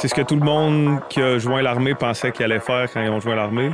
C'est 0.00 0.06
ce 0.06 0.14
que 0.14 0.22
tout 0.22 0.36
le 0.36 0.44
monde 0.44 1.00
qui 1.10 1.20
a 1.20 1.40
joint 1.40 1.60
l'armée 1.60 1.92
pensait 1.92 2.30
qu'il 2.30 2.44
allait 2.44 2.60
faire 2.60 2.88
quand 2.92 3.02
ils 3.02 3.08
ont 3.08 3.18
joint 3.18 3.34
l'armée. 3.34 3.72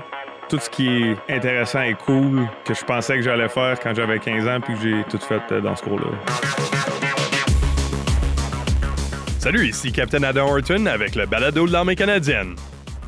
Tout 0.49 0.59
ce 0.59 0.71
qui 0.71 0.89
est 0.89 1.17
intéressant 1.29 1.83
et 1.83 1.93
cool 1.93 2.49
que 2.65 2.73
je 2.73 2.83
pensais 2.83 3.17
que 3.17 3.23
j'allais 3.23 3.51
faire 3.51 3.79
quand 3.79 3.95
j'avais 3.95 4.19
15 4.19 4.49
ans 4.49 4.59
puis 4.63 4.75
que 4.75 4.81
j'ai 4.81 5.05
tout 5.11 5.19
fait 5.19 5.43
euh, 5.53 5.61
dans 5.61 5.77
ce 5.77 5.83
cours-là. 5.83 6.07
Salut, 9.39 9.69
ici 9.69 9.93
Captain 9.93 10.23
Adam 10.23 10.49
Horton 10.49 10.87
avec 10.87 11.15
le 11.15 11.27
balado 11.27 11.67
de 11.67 11.73
l'armée 11.73 11.95
canadienne. 11.95 12.57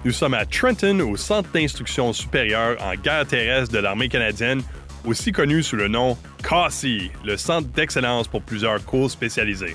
Nous 0.04 0.12
sommes 0.12 0.34
à 0.34 0.44
Trenton, 0.44 1.00
au 1.00 1.16
Centre 1.16 1.48
d'instruction 1.54 2.12
supérieure 2.12 2.76
en 2.84 2.96
guerre 2.96 3.26
terrestre 3.26 3.72
de 3.72 3.78
l'armée 3.78 4.10
canadienne, 4.10 4.60
aussi 5.06 5.32
connu 5.32 5.62
sous 5.62 5.76
le 5.76 5.88
nom 5.88 6.18
CASI, 6.42 7.10
le 7.24 7.38
Centre 7.38 7.68
d'excellence 7.68 8.28
pour 8.28 8.42
plusieurs 8.42 8.84
cours 8.84 9.10
spécialisés. 9.10 9.74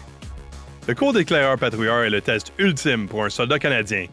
Le 0.88 0.95
cours 0.95 1.13
d'éclaireur 1.13 1.59
patrouilleur 1.59 2.03
est 2.03 2.09
le 2.09 2.21
test 2.21 2.52
ultime 2.58 3.08
pour 3.08 3.23
un 3.23 3.30
soldat 3.30 3.59
canadien. 3.59 4.08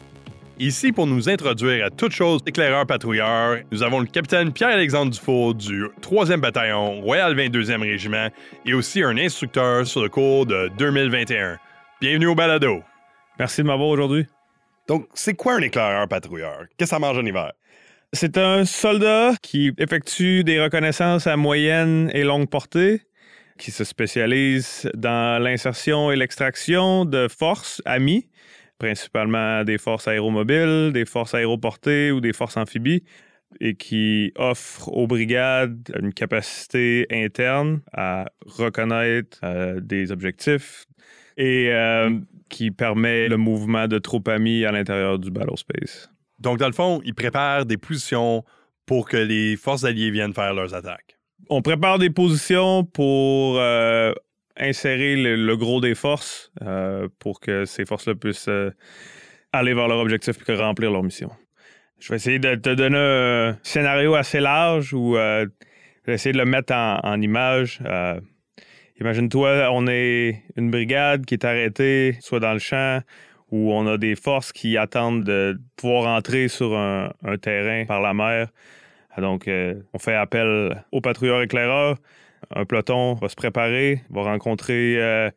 Ici, 0.59 0.91
pour 0.91 1.07
nous 1.07 1.27
introduire 1.27 1.85
à 1.85 1.89
toute 1.89 2.11
chose 2.11 2.41
éclaireur 2.45 2.85
patrouilleur, 2.85 3.57
nous 3.71 3.81
avons 3.81 3.99
le 3.99 4.05
capitaine 4.05 4.53
Pierre-Alexandre 4.53 5.11
Dufour 5.11 5.55
du 5.55 5.85
3e 6.01 6.37
bataillon 6.37 7.01
Royal 7.01 7.35
22e 7.35 7.81
Régiment 7.81 8.27
et 8.67 8.75
aussi 8.75 9.01
un 9.01 9.17
instructeur 9.17 9.87
sur 9.87 10.03
le 10.03 10.09
cours 10.09 10.45
de 10.45 10.69
2021. 10.77 11.57
Bienvenue 12.01 12.27
au 12.27 12.35
balado. 12.35 12.83
Merci 13.39 13.61
de 13.61 13.67
m'avoir 13.67 13.89
aujourd'hui. 13.89 14.27
Donc, 14.87 15.07
c'est 15.15 15.33
quoi 15.33 15.55
un 15.55 15.61
éclaireur 15.61 16.07
patrouilleur? 16.07 16.67
Qu'est-ce 16.77 16.91
que 16.91 16.95
ça 16.95 16.99
mange 16.99 17.17
en 17.17 17.25
hiver? 17.25 17.51
C'est 18.13 18.37
un 18.37 18.65
soldat 18.65 19.33
qui 19.41 19.71
effectue 19.79 20.43
des 20.43 20.61
reconnaissances 20.61 21.25
à 21.25 21.35
moyenne 21.35 22.11
et 22.13 22.23
longue 22.23 22.49
portée, 22.49 23.01
qui 23.59 23.71
se 23.71 23.83
spécialise 23.83 24.89
dans 24.95 25.41
l'insertion 25.41 26.11
et 26.11 26.15
l'extraction 26.15 27.05
de 27.05 27.27
forces 27.27 27.81
amies, 27.85 28.27
principalement 28.79 29.63
des 29.63 29.77
forces 29.77 30.07
aéromobiles, 30.07 30.91
des 30.93 31.05
forces 31.05 31.35
aéroportées 31.35 32.11
ou 32.11 32.21
des 32.21 32.33
forces 32.33 32.57
amphibies, 32.57 33.03
et 33.59 33.75
qui 33.75 34.31
offre 34.35 34.89
aux 34.89 35.07
brigades 35.07 35.91
une 36.01 36.13
capacité 36.13 37.05
interne 37.11 37.81
à 37.93 38.25
reconnaître 38.45 39.39
euh, 39.43 39.79
des 39.81 40.11
objectifs 40.11 40.85
et 41.35 41.69
euh, 41.71 42.19
qui 42.49 42.71
permet 42.71 43.27
le 43.27 43.37
mouvement 43.37 43.87
de 43.87 43.97
troupes 43.97 44.27
amies 44.27 44.65
à 44.65 44.71
l'intérieur 44.71 45.19
du 45.19 45.31
battle 45.31 45.57
space. 45.57 46.09
Donc, 46.39 46.59
dans 46.59 46.67
le 46.67 46.73
fond, 46.73 47.01
ils 47.03 47.15
préparent 47.15 47.65
des 47.65 47.77
positions 47.77 48.43
pour 48.85 49.09
que 49.09 49.17
les 49.17 49.57
forces 49.57 49.83
alliées 49.83 50.11
viennent 50.11 50.33
faire 50.33 50.53
leurs 50.53 50.73
attaques. 50.73 51.18
On 51.49 51.61
prépare 51.61 51.99
des 51.99 52.09
positions 52.09 52.83
pour 52.83 53.57
euh, 53.59 54.13
insérer 54.57 55.15
le, 55.15 55.55
gros 55.55 55.81
des 55.81 55.95
forces 55.95 56.51
euh, 56.61 57.07
pour 57.19 57.39
que 57.39 57.65
ces 57.65 57.85
forces-là 57.85 58.15
puissent 58.15 58.49
euh, 58.49 58.71
aller 59.53 59.73
vers 59.73 59.87
leur 59.87 59.99
objectif 59.99 60.35
et 60.47 60.55
remplir 60.55 60.91
leur 60.91 61.03
mission. 61.03 61.31
Je 61.99 62.09
vais 62.09 62.17
essayer 62.17 62.39
de 62.39 62.55
te 62.55 62.69
donner 62.69 62.97
un 62.97 63.57
scénario 63.63 64.15
assez 64.15 64.39
large 64.39 64.93
où 64.93 65.15
je 65.15 65.47
vais 66.05 66.13
essayer 66.13 66.31
de 66.31 66.37
le 66.37 66.45
mettre 66.45 66.73
en, 66.73 67.21
image. 67.21 67.81
Imagine-toi, 69.01 69.69
on 69.71 69.85
est 69.87 70.43
une 70.55 70.71
brigade 70.71 71.25
qui 71.25 71.33
est 71.33 71.43
arrêtée, 71.43 72.17
soit 72.21 72.39
dans 72.39 72.53
le 72.53 72.59
champ, 72.59 73.01
où 73.51 73.73
on 73.73 73.87
a 73.87 73.97
des 73.97 74.15
forces 74.15 74.51
qui 74.51 74.77
attendent 74.77 75.23
de 75.23 75.59
pouvoir 75.75 76.07
entrer 76.15 76.47
sur 76.47 76.77
un, 76.77 77.11
terrain 77.41 77.85
par 77.85 78.01
la 78.01 78.13
mer. 78.13 78.49
Donc, 79.21 79.47
euh, 79.47 79.75
on 79.93 79.99
fait 79.99 80.15
appel 80.15 80.83
aux 80.91 81.01
patrouilleurs 81.01 81.41
éclaireurs. 81.41 81.97
Un 82.55 82.65
peloton 82.65 83.13
va 83.15 83.29
se 83.29 83.35
préparer, 83.35 84.01
va 84.09 84.23
rencontrer 84.23 84.95
euh, 84.97 85.29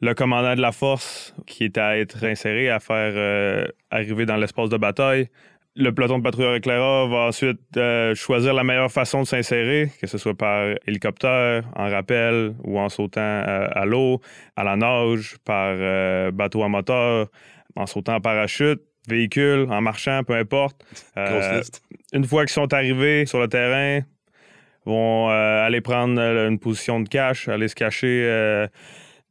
le 0.00 0.14
commandant 0.14 0.54
de 0.54 0.60
la 0.60 0.72
force 0.72 1.34
qui 1.46 1.64
est 1.64 1.78
à 1.78 1.98
être 1.98 2.24
inséré, 2.24 2.70
à 2.70 2.80
faire 2.80 3.12
euh, 3.16 3.66
arriver 3.90 4.26
dans 4.26 4.36
l'espace 4.36 4.68
de 4.68 4.76
bataille. 4.76 5.28
Le 5.76 5.92
peloton 5.92 6.18
de 6.18 6.22
patrouilleurs 6.22 6.54
éclaireurs 6.54 7.08
va 7.08 7.26
ensuite 7.26 7.58
choisir 8.14 8.54
la 8.54 8.62
meilleure 8.62 8.92
façon 8.92 9.22
de 9.22 9.26
s'insérer, 9.26 9.90
que 10.00 10.06
ce 10.06 10.18
soit 10.18 10.34
par 10.34 10.72
hélicoptère, 10.86 11.64
en 11.74 11.90
rappel 11.90 12.54
ou 12.62 12.78
en 12.78 12.88
sautant 12.88 13.42
à 13.44 13.84
l'eau, 13.84 14.20
à 14.54 14.62
la 14.62 14.76
nage, 14.76 15.34
par 15.44 15.74
bateau 16.30 16.62
à 16.62 16.68
moteur, 16.68 17.26
en 17.74 17.86
sautant 17.86 18.14
en 18.14 18.20
parachute, 18.20 18.82
véhicule, 19.08 19.66
en 19.70 19.80
marchant, 19.80 20.22
peu 20.24 20.34
importe. 20.34 20.84
Euh, 21.16 21.62
une 22.12 22.24
fois 22.24 22.44
qu'ils 22.44 22.52
sont 22.52 22.72
arrivés 22.74 23.24
sur 23.24 23.38
le 23.38 23.46
terrain, 23.46 24.00
vont 24.84 25.30
euh, 25.30 25.64
aller 25.64 25.80
prendre 25.80 26.20
euh, 26.20 26.48
une 26.48 26.58
position 26.58 27.00
de 27.00 27.08
cache, 27.08 27.48
aller 27.48 27.68
se 27.68 27.74
cacher 27.74 28.28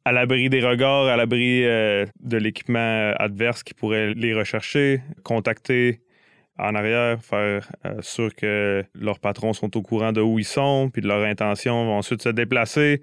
à 0.05 0.11
l'abri 0.11 0.49
des 0.49 0.61
regards, 0.61 1.07
à 1.07 1.17
l'abri 1.17 1.61
de 1.63 2.37
l'équipement 2.37 3.13
adverse 3.17 3.63
qui 3.63 3.73
pourrait 3.73 4.13
les 4.13 4.33
rechercher, 4.33 5.01
contacter 5.23 6.01
en 6.57 6.75
arrière, 6.75 7.21
faire 7.21 7.69
sûr 8.01 8.33
que 8.35 8.83
leurs 8.95 9.19
patrons 9.19 9.53
sont 9.53 9.75
au 9.77 9.81
courant 9.81 10.11
de 10.11 10.21
où 10.21 10.39
ils 10.39 10.45
sont, 10.45 10.89
puis 10.91 11.01
de 11.01 11.07
leur 11.07 11.23
intention, 11.23 11.85
vont 11.85 11.97
ensuite 11.97 12.21
se 12.21 12.29
déplacer, 12.29 13.01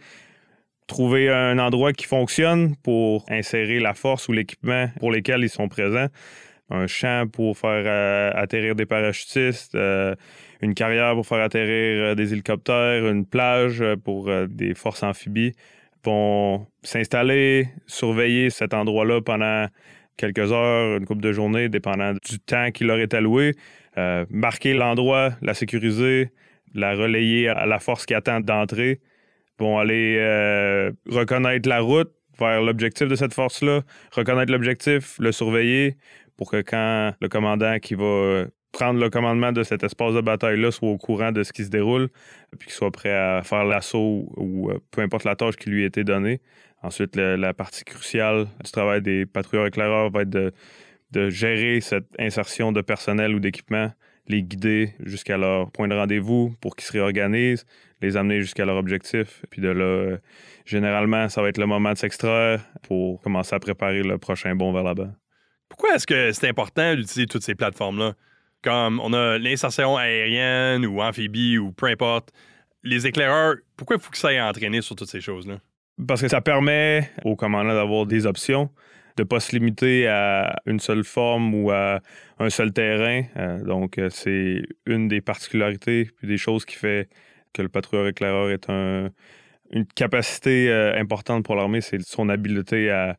trouver 0.86 1.30
un 1.30 1.58
endroit 1.58 1.92
qui 1.92 2.06
fonctionne 2.06 2.76
pour 2.76 3.24
insérer 3.28 3.78
la 3.78 3.94
force 3.94 4.28
ou 4.28 4.32
l'équipement 4.32 4.88
pour 4.98 5.12
lesquels 5.12 5.42
ils 5.42 5.50
sont 5.50 5.68
présents. 5.68 6.08
Un 6.70 6.86
champ 6.86 7.26
pour 7.26 7.58
faire 7.58 7.82
euh, 7.84 8.30
atterrir 8.34 8.76
des 8.76 8.86
parachutistes, 8.86 9.74
euh, 9.74 10.14
une 10.60 10.74
carrière 10.74 11.14
pour 11.14 11.26
faire 11.26 11.40
atterrir 11.40 12.04
euh, 12.04 12.14
des 12.14 12.32
hélicoptères, 12.32 13.08
une 13.08 13.26
plage 13.26 13.82
pour 14.04 14.30
des 14.48 14.74
forces 14.74 15.02
amphibies 15.02 15.52
vont 16.04 16.66
s'installer, 16.82 17.68
surveiller 17.86 18.50
cet 18.50 18.72
endroit-là 18.72 19.20
pendant 19.20 19.66
quelques 20.16 20.52
heures, 20.52 20.96
une 20.96 21.04
couple 21.04 21.22
de 21.22 21.32
journées, 21.32 21.68
dépendant 21.68 22.12
du 22.12 22.38
temps 22.38 22.70
qui 22.70 22.84
leur 22.84 22.98
est 22.98 23.12
alloué, 23.12 23.54
marquer 24.30 24.72
l'endroit, 24.72 25.32
la 25.42 25.52
sécuriser, 25.52 26.30
la 26.74 26.94
relayer 26.94 27.48
à 27.48 27.66
la 27.66 27.78
force 27.80 28.06
qui 28.06 28.14
attend 28.14 28.40
d'entrer, 28.40 29.00
vont 29.58 29.78
aller 29.78 30.16
reconnaître 31.06 31.68
la 31.68 31.80
route 31.80 32.10
vers 32.38 32.62
l'objectif 32.62 33.06
de 33.06 33.14
cette 33.14 33.34
force-là, 33.34 33.82
reconnaître 34.12 34.52
l'objectif, 34.52 35.16
le 35.18 35.32
surveiller 35.32 35.98
pour 36.40 36.50
que 36.50 36.62
quand 36.62 37.12
le 37.20 37.28
commandant 37.28 37.78
qui 37.80 37.94
va 37.94 38.46
prendre 38.72 38.98
le 38.98 39.10
commandement 39.10 39.52
de 39.52 39.62
cet 39.62 39.84
espace 39.84 40.14
de 40.14 40.22
bataille-là 40.22 40.70
soit 40.70 40.88
au 40.88 40.96
courant 40.96 41.32
de 41.32 41.42
ce 41.42 41.52
qui 41.52 41.64
se 41.64 41.68
déroule, 41.68 42.08
puis 42.58 42.68
qu'il 42.68 42.72
soit 42.72 42.90
prêt 42.90 43.12
à 43.12 43.42
faire 43.42 43.66
l'assaut 43.66 44.32
ou 44.38 44.70
euh, 44.70 44.78
peu 44.90 45.02
importe 45.02 45.24
la 45.24 45.36
tâche 45.36 45.56
qui 45.56 45.68
lui 45.68 45.82
a 45.82 45.86
été 45.86 46.02
donnée. 46.02 46.40
Ensuite, 46.82 47.14
la 47.16 47.52
partie 47.52 47.84
cruciale 47.84 48.46
du 48.64 48.70
travail 48.70 49.02
des 49.02 49.26
patrouilleurs 49.26 49.66
éclaireurs 49.66 50.08
va 50.10 50.22
être 50.22 50.30
de, 50.30 51.28
gérer 51.28 51.82
cette 51.82 52.08
insertion 52.18 52.72
de 52.72 52.80
personnel 52.80 53.34
ou 53.34 53.38
d'équipement, 53.38 53.92
les 54.26 54.42
guider 54.42 54.94
jusqu'à 55.00 55.36
leur 55.36 55.70
point 55.70 55.88
de 55.88 55.94
rendez-vous 55.94 56.54
pour 56.62 56.74
qu'ils 56.74 56.86
se 56.86 56.92
réorganisent, 56.92 57.66
les 58.00 58.16
amener 58.16 58.40
jusqu'à 58.40 58.64
leur 58.64 58.78
objectif. 58.78 59.42
Puis 59.50 59.60
de 59.60 59.68
là, 59.68 60.16
généralement, 60.64 61.28
ça 61.28 61.42
va 61.42 61.50
être 61.50 61.58
le 61.58 61.66
moment 61.66 61.92
de 61.92 61.98
s'extraire 61.98 62.64
pour 62.80 63.20
commencer 63.20 63.54
à 63.54 63.58
préparer 63.58 64.02
le 64.02 64.16
prochain 64.16 64.56
bond 64.56 64.72
vers 64.72 64.84
là-bas. 64.84 65.10
Pourquoi 65.70 65.94
est-ce 65.94 66.06
que 66.06 66.32
c'est 66.32 66.48
important 66.48 66.94
d'utiliser 66.94 67.26
toutes 67.26 67.44
ces 67.44 67.54
plateformes-là? 67.54 68.14
Comme 68.62 69.00
on 69.00 69.14
a 69.14 69.38
l'insertion 69.38 69.96
aérienne 69.96 70.84
ou 70.84 71.00
amphibie 71.00 71.56
ou 71.56 71.72
peu 71.72 71.86
importe, 71.86 72.30
les 72.82 73.06
éclaireurs, 73.06 73.56
pourquoi 73.76 73.96
il 73.96 74.02
faut 74.02 74.10
que 74.10 74.18
ça 74.18 74.28
aille 74.28 74.40
entraîner 74.40 74.82
sur 74.82 74.96
toutes 74.96 75.08
ces 75.08 75.22
choses-là? 75.22 75.58
Parce 76.06 76.20
que 76.20 76.28
ça 76.28 76.40
permet 76.40 77.10
aux 77.24 77.36
commandants 77.36 77.74
d'avoir 77.74 78.04
des 78.04 78.26
options, 78.26 78.68
de 79.16 79.22
ne 79.22 79.28
pas 79.28 79.40
se 79.40 79.52
limiter 79.52 80.08
à 80.08 80.56
une 80.66 80.80
seule 80.80 81.04
forme 81.04 81.54
ou 81.54 81.70
à 81.70 82.00
un 82.38 82.50
seul 82.50 82.72
terrain. 82.72 83.22
Euh, 83.36 83.62
donc, 83.62 83.96
euh, 83.98 84.08
c'est 84.10 84.62
une 84.86 85.08
des 85.08 85.20
particularités 85.20 86.10
puis 86.16 86.26
des 86.26 86.38
choses 86.38 86.64
qui 86.64 86.76
fait 86.76 87.08
que 87.52 87.62
le 87.62 87.68
patrouilleur 87.68 88.08
éclaireur 88.08 88.50
est 88.50 88.68
une 88.68 89.86
capacité 89.94 90.68
euh, 90.70 90.98
importante 90.98 91.44
pour 91.44 91.54
l'armée, 91.54 91.80
c'est 91.80 92.00
son 92.02 92.28
habileté 92.28 92.90
à, 92.90 93.16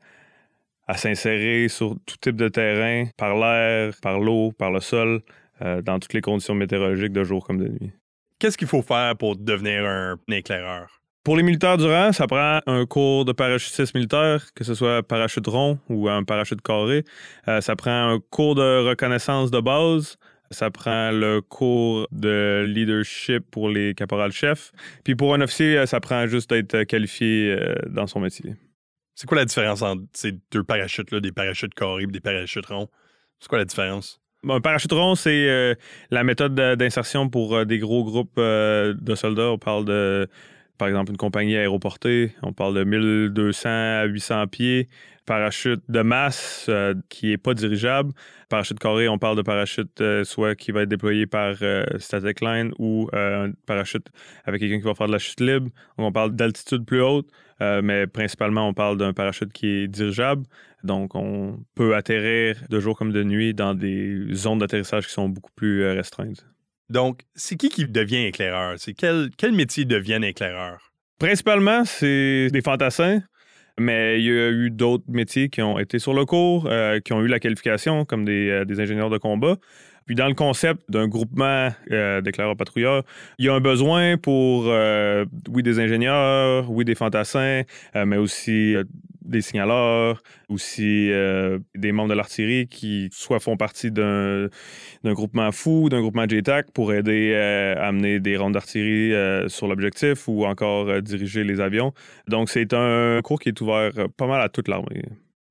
s'insérer 0.98 1.68
sur 1.70 1.96
tout 2.06 2.18
type 2.20 2.36
de 2.36 2.48
terrain, 2.50 3.10
par 3.18 3.36
l'air, 3.36 3.94
par 4.02 4.20
l'eau, 4.20 4.52
par 4.52 4.72
le 4.72 4.80
sol, 4.80 5.22
euh, 5.62 5.82
dans 5.82 6.00
toutes 6.00 6.14
les 6.14 6.22
conditions 6.22 6.56
météorologiques 6.56 7.14
de 7.14 7.24
jour 7.24 7.46
comme 7.46 7.60
de 7.60 7.68
nuit. 7.68 7.92
Qu'est-ce 8.40 8.58
qu'il 8.58 8.68
faut 8.68 8.82
faire 8.82 9.16
pour 9.18 9.38
devenir 9.38 9.86
un 9.86 10.18
éclaireur? 10.30 11.02
Pour 11.24 11.38
les 11.38 11.44
militaires 11.44 11.78
du 11.78 11.86
rang, 11.86 12.12
ça 12.12 12.26
prend 12.26 12.62
un 12.66 12.86
cours 12.88 13.26
de 13.26 13.32
parachutisme 13.32 13.96
militaire, 14.00 14.48
que 14.56 14.64
ce 14.64 14.74
soit 14.74 15.04
parachute 15.04 15.46
rond 15.46 15.78
ou 15.88 16.10
un 16.10 16.24
parachute 16.24 16.62
carré. 16.64 17.04
Euh, 17.48 17.62
ça 17.62 17.76
prend 17.76 18.10
un 18.10 18.20
cours 18.32 18.56
de 18.56 18.88
reconnaissance 18.88 19.52
de 19.52 19.60
base, 19.60 20.18
ça 20.50 20.72
prend 20.72 21.12
le 21.12 21.42
cours 21.42 22.08
de 22.12 22.66
leadership 22.68 23.44
pour 23.52 23.70
les 23.70 23.94
caporals-chefs. 23.94 24.72
Puis 25.04 25.16
pour 25.16 25.36
un 25.36 25.42
officier, 25.42 25.78
euh, 25.78 25.86
ça 25.86 26.00
prend 26.00 26.26
juste 26.26 26.50
d'être 26.50 26.84
qualifié 26.86 27.56
dans 27.88 28.08
son 28.08 28.20
métier. 28.20 28.56
C'est 29.22 29.28
quoi 29.28 29.38
la 29.38 29.46
différence 29.46 29.84
entre 29.84 30.02
ces 30.14 30.32
deux 30.52 30.64
parachutes-là, 30.64 31.20
des 31.20 31.32
parachutes 31.32 31.76
carrés 31.76 32.04
et 32.04 32.08
des 32.08 32.20
parachutes 32.20 32.66
ronds? 32.66 32.90
C'est 33.40 33.48
quoi 33.48 33.60
la 33.60 33.66
différence? 33.66 34.20
un 34.50 34.60
parachute 34.60 34.92
rond, 34.92 35.14
c'est 35.14 35.48
euh, 35.48 35.76
la 36.10 36.24
méthode 36.24 36.56
d'insertion 36.56 37.30
pour 37.30 37.64
des 37.68 37.78
gros 37.78 38.04
groupes 38.04 38.40
de 38.40 39.16
soldats. 39.16 39.52
On 39.52 39.60
parle 39.60 39.86
de 39.86 40.28
par 40.80 40.88
exemple, 40.88 41.12
une 41.12 41.18
compagnie 41.18 41.56
aéroportée, 41.56 42.34
on 42.42 42.54
parle 42.54 42.74
de 42.74 42.84
1200 42.84 43.70
à 43.70 44.06
800 44.06 44.48
pieds. 44.48 44.90
Parachute 45.26 45.82
de 45.88 46.02
masse 46.02 46.66
euh, 46.68 46.96
qui 47.10 47.28
n'est 47.28 47.38
pas 47.38 47.54
dirigeable. 47.54 48.12
Parachute 48.50 48.80
carré, 48.80 49.08
on 49.08 49.20
parle 49.20 49.38
de 49.38 49.44
parachute 49.44 50.02
euh, 50.02 50.24
soit 50.24 50.56
qui 50.56 50.72
va 50.72 50.82
être 50.82 50.90
déployé 50.90 51.28
par 51.28 51.56
euh, 51.62 51.86
Static 52.00 52.42
Line 52.42 52.72
ou 52.80 53.08
un 53.14 53.52
parachute 53.66 54.08
avec 54.46 54.62
quelqu'un 54.62 54.80
qui 54.80 54.86
va 54.86 54.96
faire 54.96 55.08
de 55.08 55.12
la 55.12 55.20
chute 55.20 55.40
libre. 55.40 55.70
Donc, 55.98 56.08
on 56.08 56.12
parle 56.12 56.36
d'altitude 56.36 56.86
plus 56.86 57.02
haute, 57.02 57.30
mais 57.60 58.08
principalement, 58.08 58.68
on 58.68 58.74
parle 58.74 58.98
d'un 58.98 59.14
parachute 59.14 59.54
qui 59.54 59.68
est 59.68 59.88
dirigeable. 59.88 60.44
Donc, 60.84 61.14
on 61.14 61.64
peut 61.76 61.96
atterrir 61.96 62.58
de 62.70 62.80
jour 62.80 62.98
comme 62.98 63.12
de 63.12 63.24
nuit 63.24 63.54
dans 63.54 63.76
des 63.76 64.34
zones 64.34 64.58
d'atterrissage 64.58 65.06
qui 65.06 65.14
sont 65.14 65.30
beaucoup 65.30 65.52
plus 65.56 65.86
restreintes. 65.86 66.46
Donc, 66.90 67.22
c'est 67.36 67.56
qui 67.56 67.70
qui 67.70 67.86
devient 67.86 68.26
éclaireur? 68.26 68.76
C'est 68.78 68.94
quel, 68.94 69.30
quel 69.38 69.54
métier 69.54 69.86
devient 69.86 70.20
éclaireur? 70.24 70.92
Principalement, 71.20 71.86
c'est 71.86 72.48
des 72.52 72.62
fantassins, 72.62 73.22
mais 73.82 74.20
il 74.20 74.26
y 74.26 74.30
a 74.30 74.50
eu 74.50 74.70
d'autres 74.70 75.04
métiers 75.08 75.50
qui 75.50 75.62
ont 75.62 75.80
été 75.80 76.00
sur 76.00 76.14
le 76.14 76.26
cours, 76.26 76.68
euh, 76.68 77.00
qui 77.00 77.14
ont 77.14 77.22
eu 77.22 77.28
la 77.28 77.40
qualification, 77.40 78.06
comme 78.06 78.24
des, 78.24 78.50
euh, 78.50 78.66
des 78.66 78.80
ingénieurs 78.80 79.10
de 79.10 79.18
combat. 79.18 79.58
Puis 80.06 80.16
dans 80.16 80.28
le 80.28 80.34
concept 80.34 80.82
d'un 80.90 81.08
groupement 81.08 81.70
euh, 81.92 82.22
d'éclaireurs 82.22 82.58
patrouilleurs, 82.58 83.04
il 83.38 83.46
y 83.46 83.50
a 83.50 83.54
un 83.54 83.60
besoin 83.60 84.18
pour, 84.18 84.66
oui, 85.50 85.64
des 85.64 85.80
ingénieurs, 85.80 86.70
oui, 86.70 86.86
des 86.86 86.96
fantassins, 86.96 87.64
mais 87.94 88.18
aussi 88.18 88.76
des 89.32 89.42
signaleurs, 89.42 90.22
aussi 90.50 91.12
euh, 91.12 91.60
des 91.76 91.92
membres 91.92 92.10
de 92.10 92.14
l'artillerie 92.14 92.68
qui 92.68 93.10
soit 93.12 93.40
font 93.40 93.58
partie 93.58 93.92
d'un 93.92 94.50
groupement 95.04 95.52
fou, 95.52 95.90
d'un 95.90 96.02
groupement 96.02 96.28
JTAC 96.28 96.72
pour 96.72 96.94
aider 96.94 97.32
euh, 97.34 97.76
à 97.78 97.88
amener 97.88 98.20
des 98.20 98.38
rondes 98.38 98.54
d'artillerie 98.54 99.14
euh, 99.14 99.48
sur 99.48 99.68
l'objectif 99.68 100.28
ou 100.28 100.46
encore 100.46 101.02
diriger 101.02 101.44
les 101.44 101.60
avions. 101.60 101.94
Donc, 102.28 102.50
c'est 102.50 102.74
un 102.74 103.22
cours 103.24 103.40
qui 103.40 103.50
est 103.50 103.62
ouvert 103.62 103.92
pas 104.18 104.28
mal 104.28 104.42
à 104.42 104.50
toute 104.50 104.68
l'armée. 104.68 105.04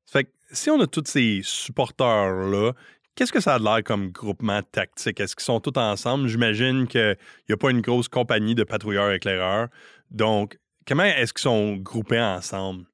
Fait 0.07 0.25
que 0.25 0.31
si 0.53 0.71
on 0.71 0.81
a 0.81 0.87
tous 0.87 1.05
ces 1.07 1.41
supporters-là, 1.43 2.73
Qu'est-ce 3.15 3.33
que 3.33 3.41
ça 3.41 3.55
a 3.55 3.59
l'air 3.59 3.83
comme 3.85 4.11
groupement 4.11 4.63
tactique? 4.63 5.21
Est-ce 5.21 5.37
qu'ils 5.37 5.45
sont 5.45 5.61
tous 5.61 5.79
ensemble? 5.79 6.29
J'imagine 6.29 6.87
qu'il 6.87 7.17
n'y 7.49 7.53
a 7.53 7.57
pas 7.57 7.71
une 7.71 7.81
grosse 7.81 8.09
compagnie 8.09 8.55
de 8.55 8.65
patrouilleurs 8.65 9.11
éclaireurs. 9.11 9.69
Donc, 10.11 10.59
comment 10.87 11.05
est-ce 11.05 11.33
qu'ils 11.33 11.43
sont 11.43 11.77
groupés 11.77 12.21
ensemble? 12.21 12.87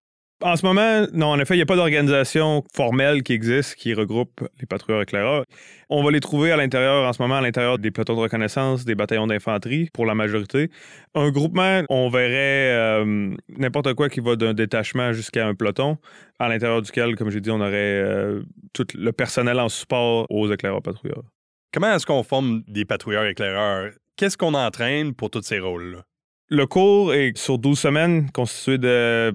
En 0.43 0.55
ce 0.55 0.67
moment, 0.67 1.06
non, 1.15 1.29
en 1.29 1.38
effet, 1.41 1.55
il 1.55 1.59
n'y 1.59 1.62
a 1.62 1.67
pas 1.67 1.77
d'organisation 1.77 2.62
formelle 2.75 3.23
qui 3.23 3.33
existe 3.33 3.75
qui 3.75 3.94
regroupe 3.94 4.47
les 4.61 4.67
patrouilleurs 4.67 5.00
éclaireurs. 5.00 5.47
On 5.88 6.05
va 6.05 6.11
les 6.11 6.21
trouver 6.21 6.53
à 6.53 6.59
l'intérieur, 6.59 7.09
en 7.09 7.12
ce 7.15 7.23
moment, 7.23 7.37
à 7.37 7.41
l'intérieur 7.41 7.79
des 7.79 7.91
pelotons 7.91 8.17
de 8.17 8.21
reconnaissance, 8.21 8.85
des 8.85 8.94
bataillons 8.94 9.27
d'infanterie, 9.27 9.88
pour 9.94 10.05
la 10.05 10.15
majorité. 10.15 10.71
Un 11.15 11.31
groupement, 11.31 11.83
on 11.88 12.11
verrait 12.11 12.71
euh, 12.71 13.35
n'importe 13.49 13.94
quoi 13.94 14.11
qui 14.11 14.21
va 14.21 14.37
d'un 14.37 14.53
détachement 14.53 15.15
jusqu'à 15.15 15.47
un 15.47 15.55
peloton, 15.55 15.97
à 16.38 16.50
l'intérieur 16.50 16.83
duquel, 16.83 17.17
comme 17.17 17.31
j'ai 17.31 17.41
dit, 17.41 17.50
on 17.50 17.61
aurait 17.61 17.73
euh, 17.73 18.43
tout 18.75 18.87
le 18.94 19.12
personnel 19.12 19.59
en 19.59 19.71
support 19.71 20.27
aux 20.29 20.53
éclaireurs 20.53 20.83
patrouilleurs. 20.83 21.25
Comment 21.73 21.94
est-ce 21.94 22.05
qu'on 22.05 22.23
forme 22.23 22.62
des 22.69 22.85
patrouilleurs 22.85 23.25
éclaireurs? 23.25 23.91
Qu'est-ce 24.17 24.37
qu'on 24.37 24.53
entraîne 24.53 25.15
pour 25.15 25.31
tous 25.31 25.43
ces 25.43 25.61
rôles-là? 25.61 26.05
Le 26.49 26.67
cours 26.67 27.15
est 27.15 27.37
sur 27.38 27.59
12 27.59 27.79
semaines, 27.79 28.31
constitué 28.33 28.77
de 28.77 29.35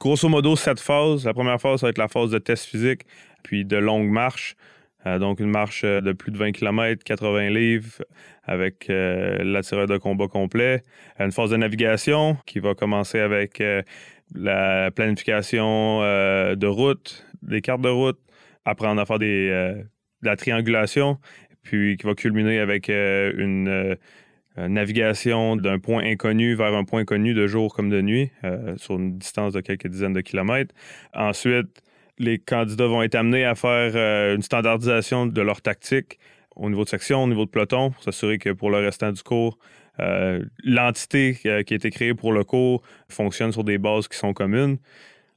Grosso 0.00 0.28
modo, 0.28 0.56
sept 0.56 0.80
phases. 0.80 1.24
La 1.24 1.32
première 1.32 1.60
phase, 1.60 1.80
ça 1.80 1.86
va 1.86 1.90
être 1.90 1.98
la 1.98 2.08
phase 2.08 2.30
de 2.30 2.38
test 2.38 2.66
physique, 2.66 3.02
puis 3.42 3.64
de 3.64 3.76
longue 3.76 4.08
marche. 4.08 4.56
Euh, 5.06 5.18
donc, 5.18 5.40
une 5.40 5.50
marche 5.50 5.82
euh, 5.84 6.00
de 6.00 6.12
plus 6.12 6.32
de 6.32 6.38
20 6.38 6.52
km, 6.52 7.04
80 7.04 7.50
livres, 7.50 8.02
avec 8.42 8.90
euh, 8.90 9.42
l'attireur 9.44 9.86
de 9.86 9.96
combat 9.96 10.28
complet. 10.28 10.82
Une 11.18 11.32
phase 11.32 11.50
de 11.50 11.56
navigation 11.56 12.36
qui 12.46 12.58
va 12.58 12.74
commencer 12.74 13.20
avec 13.20 13.62
la 14.34 14.90
planification 14.90 16.00
de 16.00 16.66
route, 16.66 17.24
des 17.42 17.60
cartes 17.60 17.82
de 17.82 17.88
route, 17.88 18.18
apprendre 18.64 19.00
à 19.00 19.06
faire 19.06 19.18
des, 19.18 19.48
de 19.48 20.26
la 20.26 20.36
triangulation, 20.36 21.18
puis 21.62 21.96
qui 21.96 22.06
va 22.06 22.14
culminer 22.14 22.58
avec 22.58 22.88
une 22.88 23.96
euh, 24.56 24.68
navigation 24.68 25.56
d'un 25.56 25.80
point 25.80 26.04
inconnu 26.04 26.54
vers 26.54 26.74
un 26.74 26.84
point 26.84 27.04
connu 27.04 27.34
de 27.34 27.48
jour 27.48 27.74
comme 27.74 27.90
de 27.90 28.00
nuit, 28.00 28.30
euh, 28.44 28.76
sur 28.76 28.94
une 28.94 29.18
distance 29.18 29.52
de 29.52 29.60
quelques 29.60 29.88
dizaines 29.88 30.12
de 30.12 30.20
kilomètres. 30.20 30.72
Ensuite, 31.12 31.82
les 32.18 32.38
candidats 32.38 32.86
vont 32.86 33.02
être 33.02 33.16
amenés 33.16 33.44
à 33.44 33.56
faire 33.56 33.92
euh, 33.96 34.36
une 34.36 34.42
standardisation 34.42 35.26
de 35.26 35.42
leur 35.42 35.60
tactique 35.60 36.20
au 36.54 36.70
niveau 36.70 36.84
de 36.84 36.88
section, 36.88 37.24
au 37.24 37.26
niveau 37.26 37.46
de 37.46 37.50
peloton, 37.50 37.90
pour 37.90 38.04
s'assurer 38.04 38.38
que 38.38 38.50
pour 38.50 38.70
le 38.70 38.78
restant 38.78 39.10
du 39.10 39.22
cours, 39.22 39.58
l'entité 40.64 41.36
qui 41.40 41.48
a 41.48 41.58
été 41.58 41.90
créée 41.90 42.14
pour 42.14 42.32
le 42.32 42.42
cours 42.42 42.82
fonctionne 43.08 43.52
sur 43.52 43.62
des 43.62 43.78
bases 43.78 44.08
qui 44.08 44.16
sont 44.16 44.32
communes. 44.32 44.78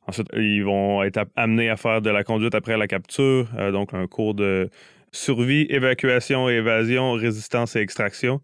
Ensuite, 0.07 0.27
ils 0.33 0.63
vont 0.63 1.03
être 1.03 1.25
amenés 1.35 1.69
à 1.69 1.75
faire 1.75 2.01
de 2.01 2.09
la 2.09 2.23
conduite 2.23 2.55
après 2.55 2.77
la 2.77 2.87
capture, 2.87 3.47
donc 3.71 3.93
un 3.93 4.05
cours 4.07 4.35
de 4.35 4.69
survie, 5.11 5.67
évacuation, 5.69 6.49
évasion, 6.49 7.13
résistance 7.13 7.75
et 7.75 7.79
extraction 7.79 8.41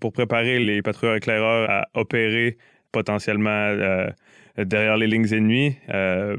pour 0.00 0.12
préparer 0.12 0.58
les 0.58 0.82
patrouilleurs 0.82 1.16
éclaireurs 1.16 1.70
à 1.70 1.88
opérer 1.94 2.58
potentiellement 2.92 3.50
euh, 3.50 4.10
derrière 4.58 4.96
les 4.96 5.06
lignes 5.06 5.32
ennemies. 5.32 5.76
Euh, 5.90 6.36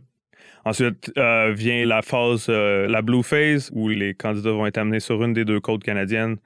ensuite 0.65 1.12
euh, 1.18 1.54
vient 1.56 1.86
la 1.86 2.01
phase, 2.01 2.50
la 2.50 3.01
blue 3.01 3.24
phase, 3.24 3.69
où 3.74 3.89
les 3.89 4.13
candidats 4.13 4.51
vont 4.51 4.65
être 4.65 4.77
amenés 4.77 5.00
sur 5.00 5.24
une 5.24 5.33
des 5.33 5.45
deux 5.45 5.59
côtes 5.59 5.83
canadiennes, 5.83 6.38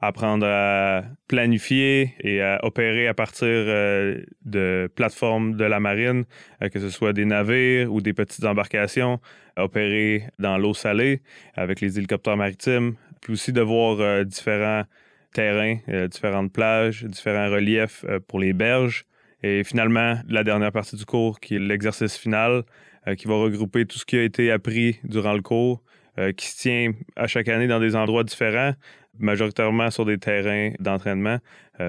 apprendre 0.00 0.46
à 0.46 1.02
planifier 1.28 2.14
et 2.20 2.42
à 2.42 2.58
opérer 2.64 3.06
à 3.06 3.14
partir 3.14 3.48
de 3.48 4.90
plateformes 4.94 5.56
de 5.56 5.64
la 5.64 5.78
marine, 5.78 6.24
que 6.72 6.80
ce 6.80 6.90
soit 6.90 7.12
des 7.12 7.26
navires 7.26 7.92
ou 7.92 8.00
des 8.00 8.12
petites 8.12 8.44
embarcations, 8.44 9.20
opérer 9.56 10.24
dans 10.38 10.58
l'eau 10.58 10.74
salée 10.74 11.20
avec 11.54 11.80
les 11.80 11.98
hélicoptères 11.98 12.36
maritimes, 12.36 12.94
puis 13.20 13.34
aussi 13.34 13.52
de 13.52 13.60
voir 13.60 14.24
différents 14.24 14.84
terrains, 15.32 15.78
euh, 15.88 16.08
différentes 16.08 16.52
plages, 16.52 17.04
différents 17.04 17.50
reliefs 17.50 18.04
euh, 18.08 18.20
pour 18.26 18.38
les 18.40 18.52
berges. 18.52 19.04
Et 19.42 19.64
finalement, 19.64 20.18
la 20.28 20.44
dernière 20.44 20.72
partie 20.72 20.96
du 20.96 21.04
cours, 21.04 21.40
qui 21.40 21.56
est 21.56 21.58
l'exercice 21.58 22.16
final, 22.16 22.64
euh, 23.06 23.14
qui 23.14 23.26
va 23.26 23.34
regrouper 23.34 23.86
tout 23.86 23.98
ce 23.98 24.04
qui 24.04 24.16
a 24.16 24.22
été 24.22 24.50
appris 24.50 25.00
durant 25.04 25.32
le 25.32 25.42
cours, 25.42 25.82
qui 26.36 26.48
se 26.48 26.60
tient 26.60 26.92
à 27.16 27.26
chaque 27.26 27.48
année 27.48 27.66
dans 27.66 27.80
des 27.80 27.96
endroits 27.96 28.24
différents, 28.24 28.74
majoritairement 29.18 29.90
sur 29.90 30.04
des 30.04 30.18
terrains 30.18 30.72
d'entraînement, 30.78 31.38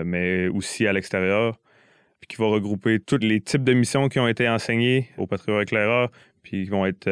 mais 0.05 0.47
aussi 0.47 0.87
à 0.87 0.93
l'extérieur, 0.93 1.59
puis 2.21 2.29
qui 2.29 2.37
va 2.37 2.45
regrouper 2.45 3.01
tous 3.01 3.17
les 3.17 3.41
types 3.41 3.65
de 3.65 3.73
missions 3.73 4.07
qui 4.07 4.19
ont 4.19 4.29
été 4.29 4.47
enseignées 4.47 5.09
aux 5.17 5.27
patrouilleurs 5.27 5.63
éclaireurs, 5.63 6.11
puis 6.43 6.63
qui 6.63 6.69
vont 6.69 6.85
être 6.85 7.09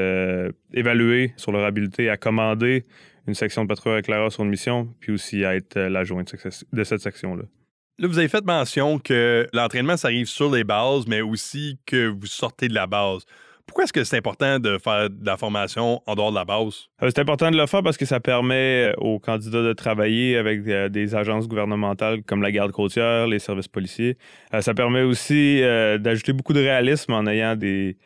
évalués 0.74 1.34
sur 1.36 1.52
leur 1.52 1.66
habileté 1.66 2.10
à 2.10 2.16
commander 2.16 2.86
une 3.30 3.36
section 3.36 3.64
de 3.64 3.68
patrouille 3.68 4.00
éclaireur 4.00 4.32
sur 4.32 4.44
une 4.44 4.50
mission, 4.50 4.90
puis 5.00 5.14
aussi 5.14 5.46
à 5.46 5.56
être 5.56 5.78
euh, 5.78 5.90
l'adjoint 5.90 6.24
de 6.24 6.84
cette 6.84 7.00
section-là. 7.00 7.44
Là, 8.00 8.08
vous 8.08 8.18
avez 8.18 8.28
fait 8.28 8.44
mention 8.44 8.98
que 9.00 9.48
l'entraînement, 9.54 9.98
ça 9.98 10.08
arrive 10.08 10.28
sur 10.28 10.52
les 10.52 10.64
bases, 10.64 11.06
mais 11.08 11.22
aussi 11.22 11.80
que 11.86 12.08
vous 12.08 12.26
sortez 12.26 12.68
de 12.68 12.74
la 12.74 12.88
base. 12.88 13.26
Pourquoi 13.68 13.84
est-ce 13.84 13.94
que 13.94 14.04
c'est 14.04 14.18
important 14.18 14.58
de 14.58 14.80
faire 14.80 15.12
de 15.12 15.26
la 15.26 15.38
formation 15.38 16.02
en 16.08 16.16
dehors 16.16 16.32
de 16.32 16.36
la 16.36 16.46
base? 16.46 16.88
Euh, 17.04 17.10
c'est 17.14 17.20
important 17.20 17.52
de 17.52 17.58
le 17.58 17.68
faire 17.68 17.84
parce 17.84 17.98
que 17.98 18.06
ça 18.06 18.20
permet 18.20 18.88
euh, 18.88 18.94
aux 18.98 19.20
candidats 19.20 19.62
de 19.62 19.74
travailler 19.74 20.38
avec 20.38 20.64
des 20.64 21.16
agences 21.16 21.48
gouvernementales 21.48 22.24
comme 22.24 22.42
la 22.42 22.52
garde 22.52 22.72
côtière, 22.72 23.28
les 23.28 23.40
services 23.40 23.68
policiers. 23.68 24.18
Ça 24.62 24.74
permet 24.74 25.04
aussi 25.04 25.62
d'ajouter 26.00 26.34
beaucoup 26.34 26.54
de 26.54 26.62
réalisme 26.62 27.14
en 27.14 27.28
ayant 27.28 27.56
des, 27.56 27.98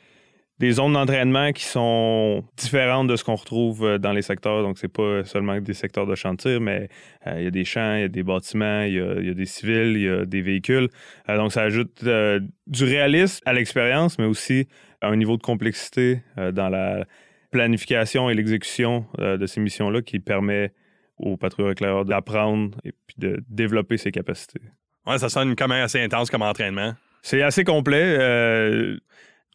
des 0.59 0.71
zones 0.73 0.93
d'entraînement 0.93 1.51
qui 1.51 1.63
sont 1.63 2.43
différentes 2.57 3.07
de 3.07 3.15
ce 3.15 3.23
qu'on 3.23 3.35
retrouve 3.35 3.85
euh, 3.85 3.97
dans 3.97 4.11
les 4.11 4.21
secteurs. 4.21 4.61
Donc, 4.61 4.77
c'est 4.77 4.91
pas 4.91 5.23
seulement 5.23 5.59
des 5.59 5.73
secteurs 5.73 6.05
de 6.05 6.15
chantier, 6.15 6.59
mais 6.59 6.89
euh, 7.27 7.35
il 7.39 7.43
y 7.43 7.47
a 7.47 7.51
des 7.51 7.65
champs, 7.65 7.95
il 7.95 8.01
y 8.01 8.03
a 8.03 8.07
des 8.07 8.23
bâtiments, 8.23 8.83
il 8.83 8.93
y 8.93 9.29
a, 9.29 9.33
des 9.33 9.45
civils, 9.45 9.95
il 9.95 10.03
y 10.03 10.09
a 10.09 10.25
des 10.25 10.41
véhicules. 10.41 10.89
Euh, 11.29 11.37
donc, 11.37 11.51
ça 11.51 11.63
ajoute 11.63 12.03
du 12.03 12.83
réalisme 12.83 13.41
à 13.45 13.53
l'expérience, 13.53 14.19
mais 14.19 14.25
aussi 14.25 14.67
un 15.01 15.15
niveau 15.15 15.37
de 15.37 15.41
complexité 15.41 16.21
dans 16.37 16.69
la 16.69 17.05
planification 17.51 18.29
et 18.29 18.33
l'exécution 18.33 19.05
de 19.19 19.45
ces 19.45 19.59
missions-là 19.59 20.01
qui 20.01 20.19
permet 20.19 20.71
aux 21.17 21.35
patrouilleurs 21.35 21.73
éclaireurs 21.73 22.05
d'apprendre 22.05 22.77
et 22.85 22.93
puis 23.05 23.15
de 23.17 23.43
développer 23.49 23.97
ses 23.97 24.11
capacités. 24.11 24.61
Ouais, 25.05 25.17
ça 25.17 25.27
sonne 25.27 25.55
quand 25.57 25.67
même 25.67 25.83
assez 25.83 26.01
intense 26.01 26.29
comme 26.29 26.41
entraînement. 26.41 26.93
C'est 27.21 27.41
assez 27.41 27.65
complet 27.65 28.17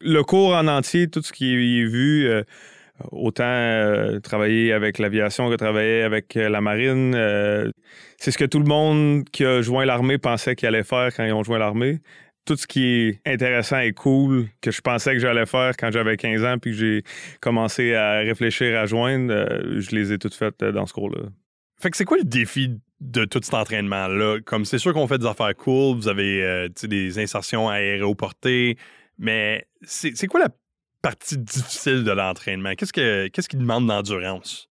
le 0.01 0.23
cours 0.23 0.53
en 0.53 0.67
entier, 0.67 1.09
tout 1.09 1.21
ce 1.21 1.31
qui 1.31 1.53
est 1.53 1.85
vu, 1.85 2.27
euh, 2.27 2.43
autant 3.11 3.43
euh, 3.43 4.19
travailler 4.19 4.73
avec 4.73 4.99
l'aviation 4.99 5.49
que 5.49 5.55
travailler 5.55 6.03
avec 6.03 6.35
euh, 6.37 6.49
la 6.49 6.61
marine, 6.61 7.13
c'est 8.17 8.31
ce 8.31 8.37
que 8.37 8.45
tout 8.45 8.59
le 8.59 8.65
monde 8.65 9.29
qui 9.29 9.45
a 9.45 9.61
joint 9.61 9.85
l'armée 9.85 10.17
pensait 10.17 10.55
qu'il 10.55 10.67
allait 10.67 10.83
faire 10.83 11.13
quand 11.15 11.23
ils 11.23 11.33
ont 11.33 11.43
joint 11.43 11.59
l'armée. 11.59 11.99
Tout 12.45 12.55
ce 12.55 12.65
qui 12.65 12.83
est 12.83 13.21
intéressant 13.27 13.79
et 13.79 13.91
cool 13.91 14.47
que 14.61 14.71
je 14.71 14.81
pensais 14.81 15.13
que 15.13 15.19
j'allais 15.19 15.45
faire 15.45 15.77
quand 15.77 15.91
j'avais 15.91 16.17
15 16.17 16.43
ans 16.45 16.57
puis 16.57 16.71
que 16.71 16.77
j'ai 16.77 17.03
commencé 17.41 17.93
à 17.93 18.19
réfléchir 18.19 18.79
à 18.79 18.85
joindre, 18.85 19.33
je 19.77 19.95
les 19.95 20.13
ai 20.13 20.17
toutes 20.17 20.33
faites 20.33 20.63
dans 20.63 20.85
ce 20.85 20.93
cours-là. 20.93 21.29
Fait 21.79 21.91
que 21.91 21.97
c'est 21.97 22.05
quoi 22.05 22.17
le 22.17 22.23
défi 22.23 22.79
de 23.01 23.25
tout 23.25 23.39
cet 23.43 23.53
entraînement-là? 23.53 24.39
Comme 24.45 24.65
c'est 24.65 24.79
sûr 24.79 24.93
qu'on 24.93 25.07
fait 25.07 25.19
des 25.19 25.27
affaires 25.27 25.55
cool, 25.55 25.97
vous 25.97 26.07
avez 26.07 26.69
des 26.83 27.19
insertions 27.19 27.69
aéroportées, 27.69 28.77
mais 29.19 29.67
c'est 29.83 30.27
quoi 30.27 30.39
la 30.39 30.49
partie 31.01 31.37
difficile 31.37 32.03
de 32.03 32.11
l'entraînement? 32.11 32.73
Qu'est-ce, 32.75 32.93
que, 32.93 33.27
qu'est-ce 33.27 33.49
qui 33.49 33.57
demande 33.57 33.85
d'endurance? 33.85 34.69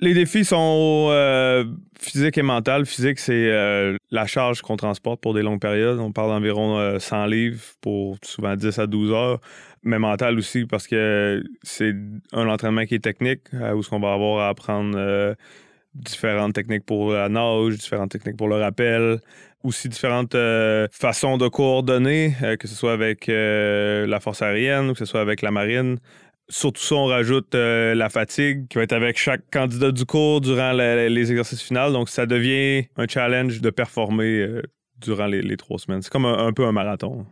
Les 0.00 0.14
défis 0.14 0.44
sont 0.44 1.08
euh, 1.10 1.64
physiques 2.00 2.36
et 2.38 2.42
mentaux. 2.42 2.84
Physique, 2.84 3.20
c'est 3.20 3.52
euh, 3.52 3.96
la 4.10 4.26
charge 4.26 4.62
qu'on 4.62 4.76
transporte 4.76 5.20
pour 5.20 5.34
des 5.34 5.42
longues 5.42 5.60
périodes. 5.60 6.00
On 6.00 6.10
parle 6.10 6.30
d'environ 6.30 6.98
100 6.98 7.26
livres 7.26 7.62
pour 7.80 8.16
souvent 8.24 8.56
10 8.56 8.78
à 8.80 8.86
12 8.86 9.12
heures. 9.12 9.40
Mais 9.84 9.98
mental 9.98 10.38
aussi, 10.38 10.64
parce 10.64 10.88
que 10.88 11.44
c'est 11.62 11.94
un 12.32 12.48
entraînement 12.48 12.84
qui 12.84 12.96
est 12.96 13.04
technique, 13.04 13.42
où 13.52 13.82
ce 13.82 13.90
qu'on 13.90 14.00
va 14.00 14.14
avoir 14.14 14.46
à 14.46 14.48
apprendre 14.48 15.36
différentes 15.94 16.54
techniques 16.54 16.84
pour 16.84 17.12
la 17.12 17.28
nage, 17.28 17.76
différentes 17.76 18.10
techniques 18.10 18.36
pour 18.36 18.48
le 18.48 18.56
rappel, 18.56 19.20
aussi 19.62 19.88
différentes 19.88 20.34
euh, 20.34 20.88
façons 20.90 21.38
de 21.38 21.48
coordonner, 21.48 22.34
euh, 22.42 22.56
que 22.56 22.68
ce 22.68 22.74
soit 22.74 22.92
avec 22.92 23.28
euh, 23.28 24.06
la 24.06 24.20
force 24.20 24.42
aérienne 24.42 24.90
ou 24.90 24.92
que 24.92 24.98
ce 24.98 25.04
soit 25.04 25.20
avec 25.20 25.42
la 25.42 25.50
marine. 25.50 25.98
Surtout 26.48 26.82
ça, 26.82 26.96
on 26.96 27.06
rajoute 27.06 27.54
la 27.54 28.08
fatigue 28.10 28.68
qui 28.68 28.76
va 28.76 28.84
être 28.84 28.92
avec 28.92 29.16
chaque 29.16 29.48
candidat 29.50 29.90
du 29.90 30.04
cours 30.04 30.40
durant 30.40 30.72
les 30.72 31.30
exercices 31.30 31.62
finaux. 31.62 31.92
Donc, 31.92 32.10
ça 32.10 32.26
devient 32.26 32.88
un 32.96 33.06
challenge 33.08 33.62
de 33.62 33.70
performer 33.70 34.60
durant 34.98 35.26
les, 35.26 35.56
trois 35.56 35.78
semaines. 35.78 36.02
C'est 36.02 36.12
comme 36.12 36.26
un, 36.26 36.52
peu 36.52 36.66
un 36.66 36.72
marathon. 36.72 37.24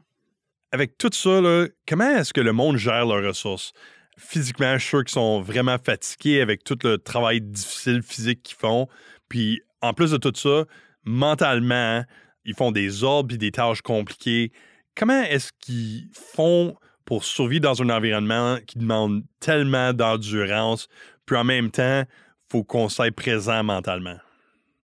Avec 0.73 0.97
tout 0.97 1.11
ça, 1.13 1.43
comment 1.87 2.11
est-ce 2.17 2.33
que 2.33 2.41
le 2.41 2.53
monde 2.53 2.79
gère 2.79 3.05
leurs 3.05 3.25
ressources? 3.25 3.75
physiquement, 4.21 4.75
je 4.75 4.79
suis 4.81 4.89
sûr 4.89 5.05
qu'ils 5.05 5.13
sont 5.13 5.41
vraiment 5.41 5.77
fatigués 5.83 6.41
avec 6.41 6.63
tout 6.63 6.79
le 6.85 6.99
travail 6.99 7.41
difficile 7.41 8.03
physique 8.03 8.43
qu'ils 8.43 8.57
font. 8.57 8.87
Puis 9.29 9.63
en 9.81 9.95
plus 9.95 10.11
de 10.11 10.19
tout 10.19 10.33
ça, 10.35 10.65
mentalement, 11.04 12.04
ils 12.45 12.54
font 12.54 12.73
des 12.73 13.04
ordres 13.04 13.35
et 13.35 13.38
des 13.38 13.52
tâches 13.52 13.83
compliquées. 13.83 14.52
Comment 14.97 15.23
est-ce 15.23 15.50
qu'ils 15.61 16.09
font 16.12 16.75
pour 17.04 17.25
survivre 17.25 17.62
dans 17.62 17.83
un 17.83 17.90
environnement 17.90 18.59
qui 18.66 18.78
demande 18.78 19.23
tellement 19.40 19.92
d'endurance, 19.92 20.88
puis 21.26 21.37
en 21.37 21.45
même 21.45 21.71
temps, 21.71 22.04
faut 22.50 22.64
qu'on 22.64 22.88
soit 22.88 23.14
présent 23.14 23.62
mentalement? 23.62 24.16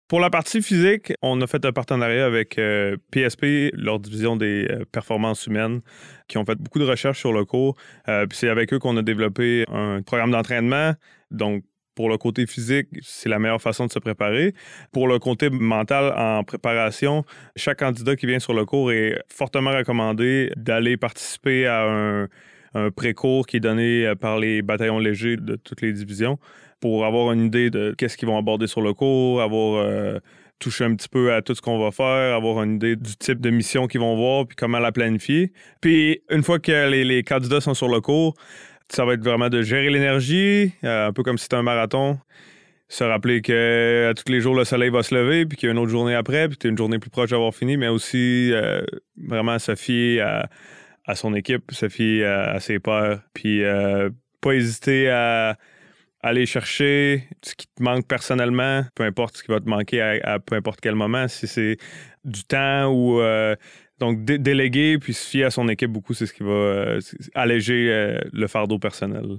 Pour 0.10 0.20
la 0.20 0.32
partie 0.32 0.64
physique, 0.64 1.14
on 1.22 1.40
a 1.40 1.46
fait 1.46 1.64
un 1.66 1.72
partenariat 1.72 2.26
avec 2.26 2.60
PSP, 3.12 3.44
euh, 3.44 3.70
leur 3.74 4.00
division 4.00 4.36
des 4.38 4.68
euh, 4.68 4.84
performances 4.92 5.46
humaines, 5.46 5.82
qui 6.28 6.40
ont 6.40 6.46
fait 6.46 6.56
beaucoup 6.56 6.80
de 6.80 6.86
recherches 6.86 7.20
sur 7.20 7.32
le 7.32 7.46
cours. 7.46 7.78
Euh, 8.08 8.26
c'est 8.32 8.50
avec 8.50 8.74
eux 8.74 8.80
qu'on 8.80 8.98
a 8.98 9.04
développé 9.04 9.66
un 9.72 10.02
programme 10.02 10.32
d'entraînement. 10.32 10.94
Pour 12.00 12.08
le 12.08 12.18
côté 12.18 12.48
physique, 12.48 12.88
c'est 13.02 13.28
la 13.28 13.40
meilleure 13.40 13.62
façon 13.62 13.86
de 13.86 13.92
se 13.92 14.00
préparer. 14.00 14.54
Pour 14.94 15.10
le 15.10 15.20
côté 15.20 15.50
mental 15.50 16.14
en 16.16 16.46
préparation, 16.46 17.26
chaque 17.58 17.80
candidat 17.80 18.16
qui 18.16 18.26
vient 18.26 18.40
sur 18.40 18.54
le 18.54 18.64
cours 18.64 18.94
est 18.94 19.22
fortement 19.28 19.72
recommandé 19.72 20.50
d'aller 20.56 20.96
participer 20.96 21.68
à 21.68 21.84
un, 21.90 22.30
pré-cours 22.96 23.46
qui 23.46 23.58
est 23.58 23.60
donné 23.60 24.14
par 24.22 24.40
les 24.40 24.62
bataillons 24.62 25.00
légers 25.00 25.36
de 25.36 25.58
toutes 25.58 25.82
les 25.82 25.92
divisions 25.92 26.40
pour 26.80 27.06
avoir 27.06 27.34
une 27.34 27.48
idée 27.48 27.70
de 27.70 27.94
qu'est-ce 27.98 28.16
qu'ils 28.16 28.30
vont 28.30 28.38
aborder 28.38 28.68
sur 28.68 28.80
le 28.80 28.94
cours, 28.94 29.42
avoir 29.42 29.84
euh, 29.84 30.20
touché 30.60 30.84
un 30.84 30.96
petit 30.96 31.10
peu 31.10 31.34
à 31.34 31.42
tout 31.42 31.56
ce 31.56 31.62
qu'on 31.62 31.80
va 31.80 31.92
faire, 31.92 32.36
avoir 32.36 32.64
une 32.64 32.76
idée 32.76 32.96
du 32.96 33.16
type 33.16 33.42
de 33.42 33.50
mission 33.50 33.88
qu'ils 33.88 34.02
vont 34.02 34.16
voir, 34.16 34.46
puis 34.46 34.56
comment 34.56 34.80
la 34.80 34.92
planifier. 34.92 35.52
Puis 35.82 36.22
une 36.30 36.44
fois 36.44 36.60
que 36.60 36.90
les, 36.90 37.24
candidats 37.24 37.62
sont 37.62 37.74
sur 37.74 37.88
le 37.88 38.02
cours, 38.02 38.36
ça 38.92 39.06
va 39.06 39.14
être 39.14 39.24
vraiment 39.24 39.50
de 39.50 39.62
gérer 39.62 39.90
l'énergie, 39.90 40.74
euh, 40.84 41.08
un 41.08 41.14
peu 41.14 41.24
comme 41.24 41.38
si 41.38 41.44
c'était 41.44 41.58
un 41.58 41.64
marathon. 41.64 42.20
Se 42.88 43.04
rappeler 43.04 43.42
que 43.42 44.10
à 44.10 44.14
tous 44.16 44.32
les 44.32 44.42
jours, 44.42 44.56
le 44.56 44.66
soleil 44.66 44.90
va 44.90 45.04
se 45.04 45.14
lever, 45.14 45.46
puis 45.46 45.58
qu'il 45.58 45.68
y 45.68 45.70
a 45.70 45.74
une 45.74 45.78
autre 45.78 45.92
journée 45.92 46.16
après, 46.16 46.50
puis 46.50 46.58
une 46.68 46.78
journée 46.78 46.98
plus 46.98 47.12
proche 47.12 47.30
d'avoir 47.30 47.54
fini, 47.54 47.78
mais 47.78 47.88
aussi 47.88 48.52
euh, 48.52 48.82
vraiment 49.16 49.60
se 49.60 49.76
fier 49.76 50.22
à, 50.22 51.16
son 51.16 51.36
équipe, 51.36 51.72
se 51.72 51.88
fier 51.88 52.24
à, 52.26 52.60
ses 52.60 52.80
pairs, 52.80 53.22
puis 53.34 53.62
pas 54.42 54.54
hésiter 54.54 55.10
à 55.10 55.58
aller 56.22 56.46
chercher 56.46 57.28
ce 57.44 57.56
qui 57.56 57.68
te 57.68 57.82
manque 57.82 58.08
personnellement, 58.08 58.84
peu 58.96 59.04
importe 59.04 59.38
ce 59.38 59.44
qui 59.44 59.52
va 59.52 59.60
te 59.60 59.70
manquer 59.70 60.02
à, 60.02 60.40
peu 60.40 60.56
importe 60.56 60.80
quel 60.82 60.96
moment, 60.96 61.28
si 61.28 61.48
c'est 61.48 61.78
du 62.26 62.44
temps 62.44 62.88
ou 62.88 63.22
euh, 63.22 63.56
donc 64.00 64.24
déléguer 64.24 64.98
puis 65.00 65.14
se 65.14 65.28
fier 65.28 65.46
à 65.46 65.52
son 65.52 65.68
équipe 65.68 65.92
beaucoup, 65.92 66.14
c'est 66.14 66.26
ce 66.26 66.34
qui 66.34 66.44
va 66.44 66.52
euh, 66.52 67.00
alléger 67.34 67.90
euh, 67.92 68.20
le 68.32 68.48
fardeau 68.48 68.80
personnel. 68.80 69.38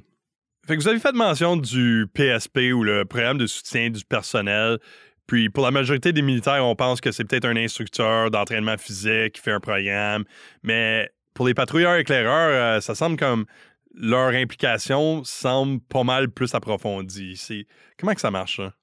Fait 0.66 0.76
que 0.76 0.82
vous 0.82 0.88
avez 0.88 0.98
fait 0.98 1.12
mention 1.12 1.56
du 1.56 2.06
PSP 2.14 2.72
ou 2.74 2.82
le 2.82 3.04
programme 3.04 3.38
de 3.38 3.46
soutien 3.46 3.90
du 3.90 4.04
personnel. 4.04 4.78
Puis 5.26 5.48
pour 5.48 5.64
la 5.64 5.70
majorité 5.70 6.12
des 6.12 6.22
militaires, 6.22 6.64
on 6.66 6.76
pense 6.76 7.00
que 7.00 7.12
c'est 7.12 7.24
peut-être 7.24 7.46
un 7.46 7.56
instructeur 7.56 8.30
d'entraînement 8.30 8.76
physique 8.76 9.34
qui 9.34 9.40
fait 9.40 9.52
un 9.52 9.60
programme. 9.60 10.24
Mais 10.62 11.10
pour 11.34 11.46
les 11.46 11.54
patrouilleurs 11.54 11.96
éclaireurs, 11.96 12.82
ça 12.82 12.94
semble 12.94 13.16
comme 13.16 13.46
leur 13.94 14.30
implication 14.30 15.24
semble 15.24 15.80
pas 15.80 16.04
mal 16.04 16.30
plus 16.30 16.54
approfondie. 16.54 17.66
Comment 17.98 18.14
que 18.14 18.20
ça 18.20 18.30
marche 18.30 18.56
ça? 18.56 18.74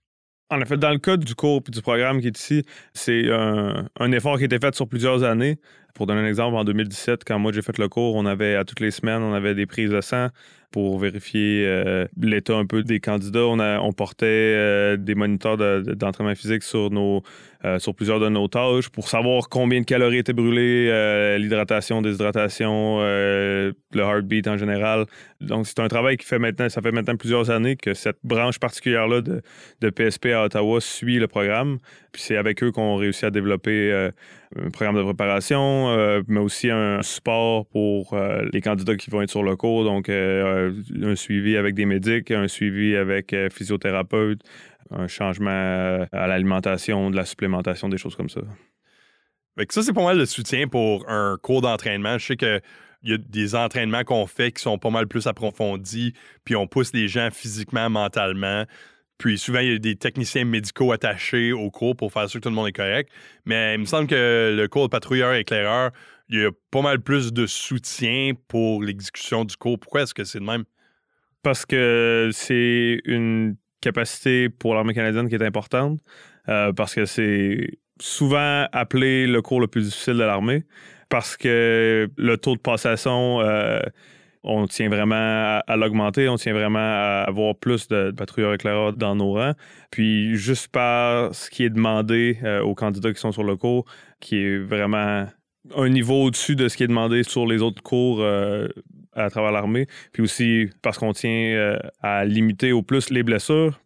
En 0.50 0.62
effet, 0.62 0.77
dans 0.77 0.92
le 0.92 0.98
cas 0.98 1.18
du 1.18 1.36
cours 1.36 1.62
et 1.68 1.72
du 1.72 1.82
programme 1.82 2.22
qui 2.22 2.27
est 2.27 2.39
ici, 2.39 2.63
c'est 2.94 3.30
un, 3.32 3.88
un, 4.00 4.12
effort 4.13 4.38
qui 4.38 4.44
a 4.44 4.46
été 4.46 4.60
fait 4.60 4.74
sur 4.74 4.88
plusieurs 4.88 5.24
années. 5.24 5.60
Pour 5.98 6.06
donner 6.06 6.22
un 6.22 6.27
exemple, 6.27 6.56
en 6.56 6.63
2017, 6.63 7.24
quand 7.25 7.39
moi 7.39 7.51
j'ai 7.51 7.63
fait 7.63 7.80
le 7.80 7.89
cours, 7.89 8.13
on 8.13 8.27
avait 8.27 8.54
à 8.54 8.66
toutes 8.66 8.82
les 8.82 8.92
semaines, 8.92 9.24
on 9.24 9.34
avait 9.34 9.56
des 9.56 9.66
prises 9.66 9.89
de 9.89 10.00
sang 10.00 10.27
pour 10.70 11.00
vérifier 11.00 11.66
euh, 11.66 12.06
l'état 12.22 12.56
un 12.56 12.68
peu 12.68 12.84
des 12.84 13.00
candidats. 13.00 13.48
On, 13.48 13.94
portait 13.94 14.25
euh, 14.27 14.96
des 14.96 15.16
moniteurs 15.16 15.58
d'entraînement 15.58 16.36
physique 16.36 16.62
euh, 16.75 17.80
sur 17.80 17.96
plusieurs 17.96 18.20
de 18.20 18.30
nos 18.30 18.48
tâches 18.48 18.89
pour 18.89 19.08
savoir 19.08 19.50
combien 19.50 19.80
de 19.80 19.86
calories 19.86 20.20
étaient 20.20 20.34
brûlées, 20.34 21.38
l'hydratation, 21.39 22.04
déshydratation, 22.04 23.00
le 23.00 23.74
heartbeat 23.96 24.48
en 24.48 24.58
général. 24.58 25.06
Donc 25.42 25.66
c'est 25.66 25.80
un 25.80 25.88
travail 25.88 26.18
qui 26.18 26.27
fait 26.27 26.38
maintenant, 26.38 26.70
ça 26.70 26.84
fait 26.84 26.92
maintenant 26.92 27.16
plusieurs 27.16 27.50
années 27.50 27.75
que 27.75 27.96
cette 27.96 28.20
branche 28.24 28.60
particulière-là 28.60 29.22
de 29.22 29.89
PSP 29.89 30.27
à 30.27 30.44
Ottawa 30.44 30.80
suit 30.80 31.18
le 31.18 31.27
programme. 31.27 31.80
Puis 32.18 32.26
c'est 32.26 32.38
avec 32.38 32.64
eux 32.64 32.72
qu'on 32.72 32.96
réussit 32.96 33.26
à 33.26 33.30
développer 33.30 34.10
un 34.56 34.70
programme 34.72 34.96
de 34.96 35.04
préparation, 35.04 35.90
euh, 35.90 36.24
mais 36.28 36.40
aussi 36.40 36.72
un 36.72 37.04
support 37.04 37.68
pour 37.68 38.14
euh, 38.14 38.44
les 38.52 38.60
candidats 38.60 38.96
qui 38.96 39.12
vont 39.12 39.22
être 39.22 39.30
sur 39.30 39.44
le 39.44 39.56
cours. 39.56 39.84
Donc, 39.84 40.10
euh, 40.10 40.74
un 41.00 41.16
suivi 41.16 41.58
avec 41.58 41.76
des 41.76 41.86
médics, 41.86 42.32
un 42.32 42.48
suivi 42.48 42.96
avec 42.96 43.36
physiothérapeute, 43.52 44.42
un 44.90 45.08
changement 45.08 46.08
à 46.12 46.28
l'alimentation, 46.28 47.12
de 47.12 47.16
la 47.16 47.26
supplémentation, 47.26 47.88
des 47.88 47.98
choses 47.98 48.16
comme 48.16 48.30
ça. 48.30 48.42
ça, 49.70 49.84
c'est 49.84 49.94
pas 49.94 50.04
mal 50.04 50.18
de 50.18 50.26
soutien 50.26 50.68
pour 50.68 51.08
un 51.08 51.38
cours 51.40 51.62
d'entraînement. 51.62 52.18
Je 52.18 52.26
sais 52.26 52.38
que 52.38 52.60
il 53.04 53.12
y 53.12 53.14
a 53.14 53.18
des 53.18 53.54
entraînements 53.54 54.04
qu'on 54.04 54.26
fait 54.26 54.52
qui 54.52 54.62
sont 54.62 54.80
pas 54.80 54.90
mal 54.90 55.08
plus 55.08 55.28
approfondis, 55.28 56.14
puis 56.44 56.56
on 56.56 56.66
pousse 56.66 56.94
les 56.94 57.08
gens 57.08 57.30
physiquement, 57.32 57.92
mentalement. 57.92 58.66
Puis 59.18 59.40
souvent, 59.40 59.60
il 59.60 59.72
y 59.72 59.76
a 59.76 59.80
des 59.80 59.96
techniciens 59.96 60.46
médicaux 60.46 60.92
attachés 60.92 61.52
au 61.52 61.72
cours 61.72 61.96
pour 61.96 62.12
faire 62.12 62.30
sûr 62.30 62.40
que 62.40 62.44
tout 62.44 62.50
le 62.50 62.56
monde 62.56 62.68
est 62.68 62.74
correct. 62.74 63.12
Mais 63.46 63.76
il 63.76 63.80
me 63.80 63.86
semble 63.86 64.08
que 64.08 64.56
le 64.56 64.68
cours 64.68 64.84
de 64.84 64.90
patrouilleur-éclaireur, 64.90 65.92
il 66.30 66.40
y 66.40 66.46
a 66.46 66.52
pas 66.72 66.82
mal 66.82 67.00
plus 67.00 67.34
de 67.34 67.48
soutien 67.48 68.34
pour 68.48 68.84
l'exécution 68.84 69.44
du 69.44 69.56
cours. 69.58 69.80
Pourquoi 69.80 70.04
est-ce 70.04 70.14
que 70.14 70.24
c'est 70.24 70.40
de 70.40 70.44
même? 70.44 70.66
Parce 71.42 71.66
que 71.66 72.30
c'est 72.32 73.00
une 73.06 73.56
capacité 73.82 74.50
pour 74.50 74.76
l'armée 74.76 74.94
canadienne 74.94 75.30
qui 75.30 75.36
est 75.36 75.44
importante. 75.44 76.00
Euh, 76.50 76.72
parce 76.74 76.94
que 76.94 77.06
c'est 77.06 77.80
souvent 78.00 78.68
appelé 78.72 79.26
le 79.26 79.42
cours 79.42 79.60
le 79.60 79.68
plus 79.68 79.86
difficile 79.86 80.16
de 80.16 80.24
l'armée. 80.24 80.64
Parce 81.10 81.38
que 81.38 82.08
le 82.18 82.38
taux 82.38 82.56
de 82.56 82.62
passation. 82.62 83.42
Euh, 83.42 83.80
on 84.48 84.66
tient 84.66 84.89
vraiment 84.89 85.62
à, 85.68 85.75
l'augmenter, 85.75 86.30
on 86.30 86.38
tient 86.38 86.54
vraiment 86.54 86.80
à 86.80 87.25
avoir 87.27 87.56
plus 87.56 87.88
de, 87.89 88.12
patrouilleurs 88.12 88.54
éclaireurs 88.54 88.94
dans 88.94 89.16
nos 89.16 89.34
rangs. 89.34 89.54
Puis 89.92 90.36
juste 90.36 90.70
par 90.70 91.36
ce 91.36 91.50
qui 91.50 91.63
est 91.63 91.70
demandé 91.70 92.38
euh, 92.44 92.62
aux 92.62 92.74
candidats 92.74 93.13
qui 93.13 93.20
sont 93.20 93.34
sur 93.34 93.44
le 93.44 93.58
cours, 93.58 93.86
qui 94.20 94.38
est 94.38 94.58
vraiment 94.58 95.27
un 95.75 95.89
niveau 95.89 96.24
au-dessus 96.24 96.56
de 96.56 96.70
ce 96.70 96.77
qui 96.77 96.84
est 96.84 96.88
demandé 96.88 97.24
sur 97.24 97.46
les 97.46 97.62
autres 97.62 97.84
cours 97.84 98.22
euh, 98.22 98.70
à 99.13 99.30
travers 99.30 99.51
l'armée. 99.51 99.88
Puis 100.13 100.24
aussi 100.24 100.70
parce 100.82 100.98
qu'on 100.98 101.12
tient 101.13 101.30
euh, 101.30 101.77
à 102.01 102.24
limiter 102.24 102.72
au 102.72 102.82
plus 102.82 103.10
les 103.10 103.24
blessures, 103.24 103.80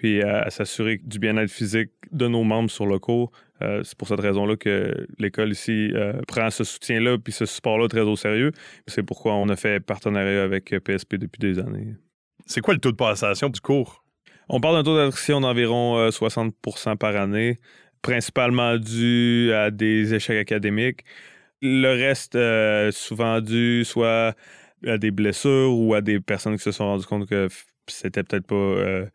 puis 0.00 0.22
à 0.22 0.48
s'assurer 0.48 0.98
du 1.04 1.18
bien-être 1.18 1.50
physique 1.50 1.90
de 2.10 2.26
nos 2.26 2.42
membres 2.42 2.70
sur 2.70 2.86
le 2.86 2.98
cours. 2.98 3.30
Euh, 3.60 3.82
c'est 3.84 3.98
pour 3.98 4.08
cette 4.08 4.20
raison-là 4.20 4.56
que 4.56 5.06
l'école 5.18 5.50
ici 5.50 5.90
euh, 5.92 6.22
prend 6.26 6.48
ce 6.48 6.64
soutien-là 6.64 7.18
puis 7.18 7.34
ce 7.34 7.44
support-là 7.44 7.86
très 7.86 8.00
au 8.00 8.16
sérieux. 8.16 8.52
C'est 8.86 9.02
pourquoi 9.02 9.34
on 9.34 9.50
a 9.50 9.56
fait 9.56 9.78
partenariat 9.78 10.42
avec 10.42 10.70
PSP 10.70 11.16
depuis 11.16 11.38
des 11.38 11.58
années. 11.58 11.96
C'est 12.46 12.62
quoi 12.62 12.72
le 12.72 12.80
taux 12.80 12.92
de 12.92 12.96
passation 12.96 13.50
du 13.50 13.60
cours? 13.60 14.02
On 14.48 14.58
parle 14.58 14.76
d'un 14.76 14.84
taux 14.84 14.96
d'attrition 14.96 15.42
d'environ 15.42 16.08
60% 16.08 16.52
euh, 16.88 16.94
par 16.96 17.14
année, 17.14 17.60
principalement 18.00 18.78
dû 18.78 19.52
à 19.52 19.70
des 19.70 20.14
échecs 20.14 20.38
académiques. 20.38 21.04
Le 21.60 21.88
reste, 21.90 22.38
souvent 22.96 23.42
dû 23.42 23.84
soit 23.84 24.34
à 24.86 24.96
des 24.96 25.10
blessures 25.10 25.76
ou 25.76 25.92
à 25.92 26.00
des 26.00 26.20
personnes 26.20 26.56
qui 26.56 26.62
se 26.62 26.72
sont 26.72 26.86
rendues 26.86 27.04
compte 27.04 27.28
que 27.28 27.48
c'était 27.86 28.22
peut-être 28.22 28.46
pas 28.46 29.10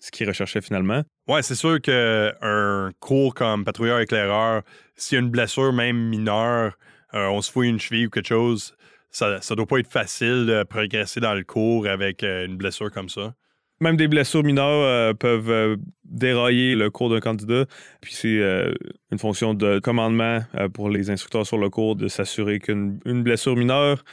ce 0.00 0.10
qu'ils 0.10 0.26
recherchaient 0.26 0.60
finalement. 0.60 1.02
Ouais, 1.28 1.42
c'est 1.42 1.54
sûr 1.54 1.80
qu'un 1.80 2.90
cours 3.00 3.34
comme 3.34 3.64
patrouilleur-éclaireur, 3.64 4.62
s'il 4.96 5.16
y 5.16 5.18
a 5.20 5.22
une 5.22 5.30
blessure 5.30 5.72
même 5.72 5.96
mineure, 5.96 6.76
euh, 7.14 7.26
on 7.28 7.40
se 7.42 7.50
fouille 7.50 7.68
une 7.68 7.80
cheville 7.80 8.06
ou 8.06 8.10
quelque 8.10 8.28
chose, 8.28 8.74
ça, 9.10 9.40
ça 9.40 9.54
doit 9.54 9.66
pas 9.66 9.78
être 9.78 9.90
facile 9.90 10.46
de 10.46 10.62
progresser 10.62 11.20
dans 11.20 11.34
le 11.34 11.44
cours 11.44 11.86
avec 11.86 12.22
euh, 12.22 12.46
une 12.46 12.56
blessure 12.56 12.90
comme 12.90 13.08
ça. 13.08 13.34
Même 13.82 13.96
des 13.96 14.08
blessures 14.08 14.44
mineures 14.44 14.84
euh, 14.84 15.14
peuvent 15.14 15.50
euh, 15.50 15.76
dérailler 16.04 16.74
le 16.74 16.90
cours 16.90 17.08
d'un 17.08 17.20
candidat. 17.20 17.64
Puis 18.02 18.12
c'est 18.12 18.38
euh, 18.38 18.74
une 19.10 19.18
fonction 19.18 19.54
de 19.54 19.78
commandement 19.78 20.40
pour 20.74 20.90
les 20.90 21.08
instructeurs 21.08 21.46
sur 21.46 21.56
le 21.56 21.70
cours 21.70 21.96
de 21.96 22.06
s'assurer 22.06 22.58
qu'une 22.58 23.00
une 23.06 23.22
blessure 23.22 23.56
mineure, 23.56 24.04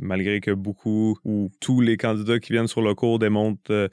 malgré 0.00 0.40
que 0.40 0.50
beaucoup 0.50 1.18
ou 1.24 1.50
tous 1.60 1.80
les 1.80 1.96
candidats 1.96 2.38
qui 2.38 2.52
viennent 2.52 2.66
sur 2.66 2.82
le 2.82 2.94
cours 2.94 3.18
démontrent 3.18 3.88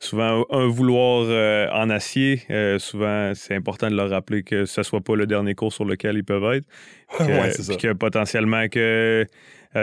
souvent 0.00 0.44
un 0.50 0.66
vouloir 0.68 1.26
en 1.74 1.90
acier, 1.90 2.42
souvent 2.78 3.32
c'est 3.34 3.54
important 3.54 3.90
de 3.90 3.96
leur 3.96 4.10
rappeler 4.10 4.42
que 4.42 4.64
ce 4.64 4.82
soit 4.82 5.00
pas 5.00 5.16
le 5.16 5.26
dernier 5.26 5.54
cours 5.54 5.72
sur 5.72 5.84
lequel 5.84 6.16
ils 6.16 6.24
peuvent 6.24 6.54
être. 6.54 6.66
Puis 7.08 7.18
que, 7.26 7.32
Ouais, 7.32 7.50
ça. 7.50 7.74
puis 7.74 7.76
que 7.88 7.92
potentiellement 7.94 8.68
que 8.68 9.26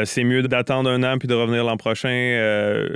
c'est 0.05 0.24
mieux 0.24 0.43
d'attendre 0.43 0.89
un 0.89 1.03
an 1.03 1.17
puis 1.17 1.27
de 1.27 1.34
revenir 1.36 1.63
l'an 1.63 1.77
prochain 1.77 2.88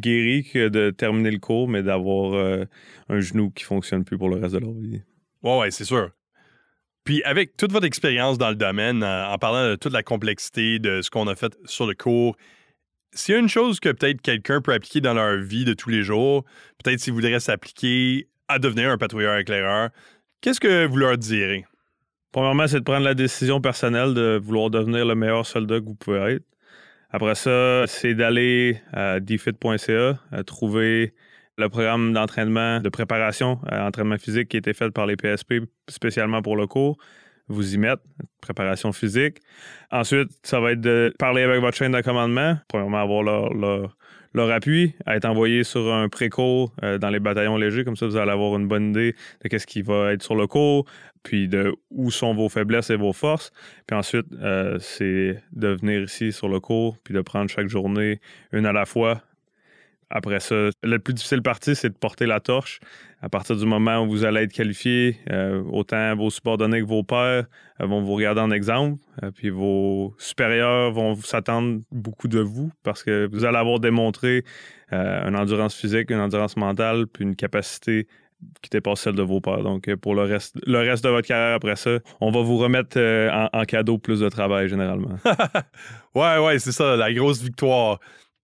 guéri 0.00 0.44
que 0.44 0.68
de 0.68 0.90
terminer 0.90 1.30
le 1.30 1.38
cours, 1.38 1.68
mais 1.68 1.82
d'avoir 1.82 2.34
euh, 2.34 2.64
un 3.08 3.20
genou 3.20 3.50
qui 3.50 3.64
fonctionne 3.64 4.04
plus 4.04 4.18
pour 4.18 4.28
le 4.28 4.36
reste 4.36 4.54
de 4.54 4.60
leur 4.60 4.72
vie. 4.72 5.02
Ouais, 5.42 5.58
ouais, 5.58 5.70
c'est 5.70 5.84
sûr. 5.84 6.10
Puis 7.04 7.22
avec 7.22 7.56
toute 7.56 7.72
votre 7.72 7.86
expérience 7.86 8.38
dans 8.38 8.50
le 8.50 8.56
domaine, 8.56 9.02
en, 9.02 9.32
en 9.32 9.38
parlant 9.38 9.70
de 9.70 9.76
toute 9.76 9.92
la 9.92 10.02
complexité 10.02 10.78
de 10.78 11.02
ce 11.02 11.10
qu'on 11.10 11.26
a 11.26 11.34
fait 11.34 11.56
sur 11.64 11.86
le 11.86 11.94
cours, 11.94 12.36
s'il 13.12 13.34
y 13.34 13.36
a 13.36 13.40
une 13.40 13.48
chose 13.48 13.80
que 13.80 13.88
peut-être 13.90 14.20
quelqu'un 14.20 14.60
peut 14.60 14.72
appliquer 14.72 15.00
dans 15.00 15.14
leur 15.14 15.38
vie 15.38 15.64
de 15.64 15.74
tous 15.74 15.90
les 15.90 16.02
jours, 16.02 16.44
peut-être 16.82 17.00
s'ils 17.00 17.14
voudraient 17.14 17.40
s'appliquer 17.40 18.28
à 18.48 18.58
devenir 18.58 18.90
un 18.90 18.98
patrouilleur 18.98 19.36
éclaireur, 19.38 19.90
qu'est-ce 20.40 20.60
que 20.60 20.86
vous 20.86 20.96
leur 20.96 21.16
direz? 21.16 21.64
Premièrement, 22.32 22.66
c'est 22.66 22.80
de 22.80 22.84
prendre 22.84 23.04
la 23.04 23.14
décision 23.14 23.60
personnelle 23.60 24.14
de 24.14 24.38
vouloir 24.42 24.70
devenir 24.70 25.06
le 25.06 25.14
meilleur 25.14 25.46
soldat 25.46 25.80
que 25.80 25.86
vous 25.86 25.94
pouvez 25.94 26.34
être. 26.34 26.44
Après 27.10 27.34
ça, 27.34 27.86
c'est 27.86 28.14
d'aller 28.14 28.80
à 28.92 29.20
dfit.ca, 29.20 30.18
trouver 30.44 31.14
le 31.56 31.68
programme 31.68 32.12
d'entraînement, 32.12 32.80
de 32.80 32.88
préparation 32.88 33.60
à 33.66 33.86
entraînement 33.86 34.18
physique 34.18 34.48
qui 34.48 34.56
a 34.56 34.58
été 34.58 34.74
fait 34.74 34.90
par 34.90 35.06
les 35.06 35.16
PSP 35.16 35.64
spécialement 35.88 36.42
pour 36.42 36.56
le 36.56 36.66
cours. 36.66 36.98
Vous 37.48 37.74
y 37.74 37.78
mettre, 37.78 38.02
préparation 38.42 38.92
physique. 38.92 39.38
Ensuite, 39.90 40.28
ça 40.42 40.60
va 40.60 40.72
être 40.72 40.82
de 40.82 41.14
parler 41.18 41.42
avec 41.42 41.60
votre 41.60 41.76
chaîne 41.76 41.92
de 41.92 42.00
commandement. 42.02 42.58
Premièrement, 42.68 42.98
avoir 42.98 43.22
leur, 43.22 43.54
leur, 43.54 43.96
leur 44.34 44.50
appui, 44.50 44.94
à 45.06 45.16
être 45.16 45.24
envoyé 45.24 45.64
sur 45.64 45.92
un 45.92 46.08
pré-cours 46.08 46.72
euh, 46.82 46.98
dans 46.98 47.10
les 47.10 47.20
bataillons 47.20 47.56
légers. 47.56 47.84
Comme 47.84 47.96
ça, 47.96 48.06
vous 48.06 48.16
allez 48.16 48.30
avoir 48.30 48.58
une 48.58 48.68
bonne 48.68 48.90
idée 48.90 49.14
de 49.42 49.48
qu'est-ce 49.48 49.66
qui 49.66 49.82
va 49.82 50.12
être 50.12 50.22
sur 50.22 50.36
le 50.36 50.46
cours, 50.46 50.84
puis 51.22 51.48
de 51.48 51.74
où 51.90 52.10
sont 52.10 52.34
vos 52.34 52.48
faiblesses 52.48 52.90
et 52.90 52.96
vos 52.96 53.12
forces. 53.12 53.52
Puis 53.86 53.96
ensuite, 53.96 54.26
euh, 54.40 54.78
c'est 54.80 55.42
de 55.52 55.68
venir 55.68 56.02
ici 56.02 56.32
sur 56.32 56.48
le 56.48 56.60
cours, 56.60 56.96
puis 57.04 57.14
de 57.14 57.20
prendre 57.20 57.50
chaque 57.50 57.68
journée 57.68 58.20
une 58.52 58.66
à 58.66 58.72
la 58.72 58.86
fois. 58.86 59.22
Après 60.10 60.40
ça, 60.40 60.70
le 60.82 60.98
plus 60.98 61.12
difficile 61.12 61.42
partie, 61.42 61.74
c'est 61.74 61.90
de 61.90 61.96
porter 61.96 62.24
la 62.26 62.40
torche. 62.40 62.80
À 63.20 63.28
partir 63.28 63.56
du 63.56 63.66
moment 63.66 63.98
où 63.98 64.08
vous 64.08 64.24
allez 64.24 64.42
être 64.42 64.52
qualifié, 64.52 65.18
euh, 65.30 65.62
autant 65.70 66.16
vos 66.16 66.30
subordonnés 66.30 66.80
que 66.80 66.86
vos 66.86 67.02
pairs 67.02 67.44
euh, 67.80 67.86
vont 67.86 68.00
vous 68.00 68.14
regarder 68.14 68.40
en 68.40 68.50
exemple, 68.50 69.02
euh, 69.22 69.30
puis 69.32 69.50
vos 69.50 70.14
supérieurs 70.18 70.92
vont 70.92 71.14
s'attendre 71.16 71.80
beaucoup 71.90 72.28
de 72.28 72.38
vous 72.40 72.70
parce 72.84 73.02
que 73.02 73.28
vous 73.30 73.44
allez 73.44 73.58
avoir 73.58 73.80
démontré 73.80 74.44
euh, 74.92 75.28
une 75.28 75.36
endurance 75.36 75.74
physique, 75.74 76.10
une 76.10 76.20
endurance 76.20 76.56
mentale, 76.56 77.06
puis 77.06 77.24
une 77.24 77.36
capacité 77.36 78.06
qui 78.62 78.70
dépasse 78.70 79.00
celle 79.00 79.16
de 79.16 79.22
vos 79.22 79.40
pairs. 79.40 79.64
Donc, 79.64 79.92
pour 79.96 80.14
le 80.14 80.22
reste, 80.22 80.56
de 80.64 81.08
votre 81.08 81.26
carrière 81.26 81.56
après 81.56 81.74
ça, 81.74 81.98
on 82.20 82.30
va 82.30 82.40
vous 82.40 82.56
remettre 82.56 82.96
en, 82.98 83.48
en 83.52 83.64
cadeau 83.64 83.98
plus 83.98 84.20
de 84.20 84.28
travail 84.28 84.68
généralement. 84.68 85.16
ouais, 86.14 86.38
ouais, 86.38 86.58
c'est 86.60 86.72
ça, 86.72 86.96
la 86.96 87.12
grosse 87.12 87.42
victoire. 87.42 87.98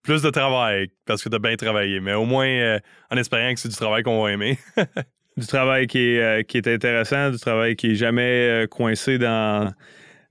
Plus 0.05 0.21
de 0.21 0.29
travail, 0.29 0.91
parce 1.07 1.25
que 1.25 1.31
t'as 1.31 1.39
bien 1.39 1.57
travaillé, 1.57 1.99
mais 1.99 2.13
au 2.13 2.27
moins 2.27 2.47
euh, 2.47 2.79
en 3.11 3.17
espérant 3.17 3.55
que 3.55 3.59
c'est 3.59 3.71
du 3.71 3.75
travail 3.75 4.03
qu'on 4.03 4.23
va 4.23 4.33
aimer. 4.33 4.59
du 5.39 5.47
travail 5.47 5.87
qui 5.87 5.99
est, 5.99 6.21
euh, 6.21 6.43
qui 6.43 6.59
est 6.59 6.69
intéressant, 6.69 7.31
du 7.31 7.39
travail 7.39 7.75
qui 7.75 7.93
est 7.93 7.95
jamais 7.95 8.23
euh, 8.23 8.67
coincé 8.67 9.17
dans, 9.17 9.73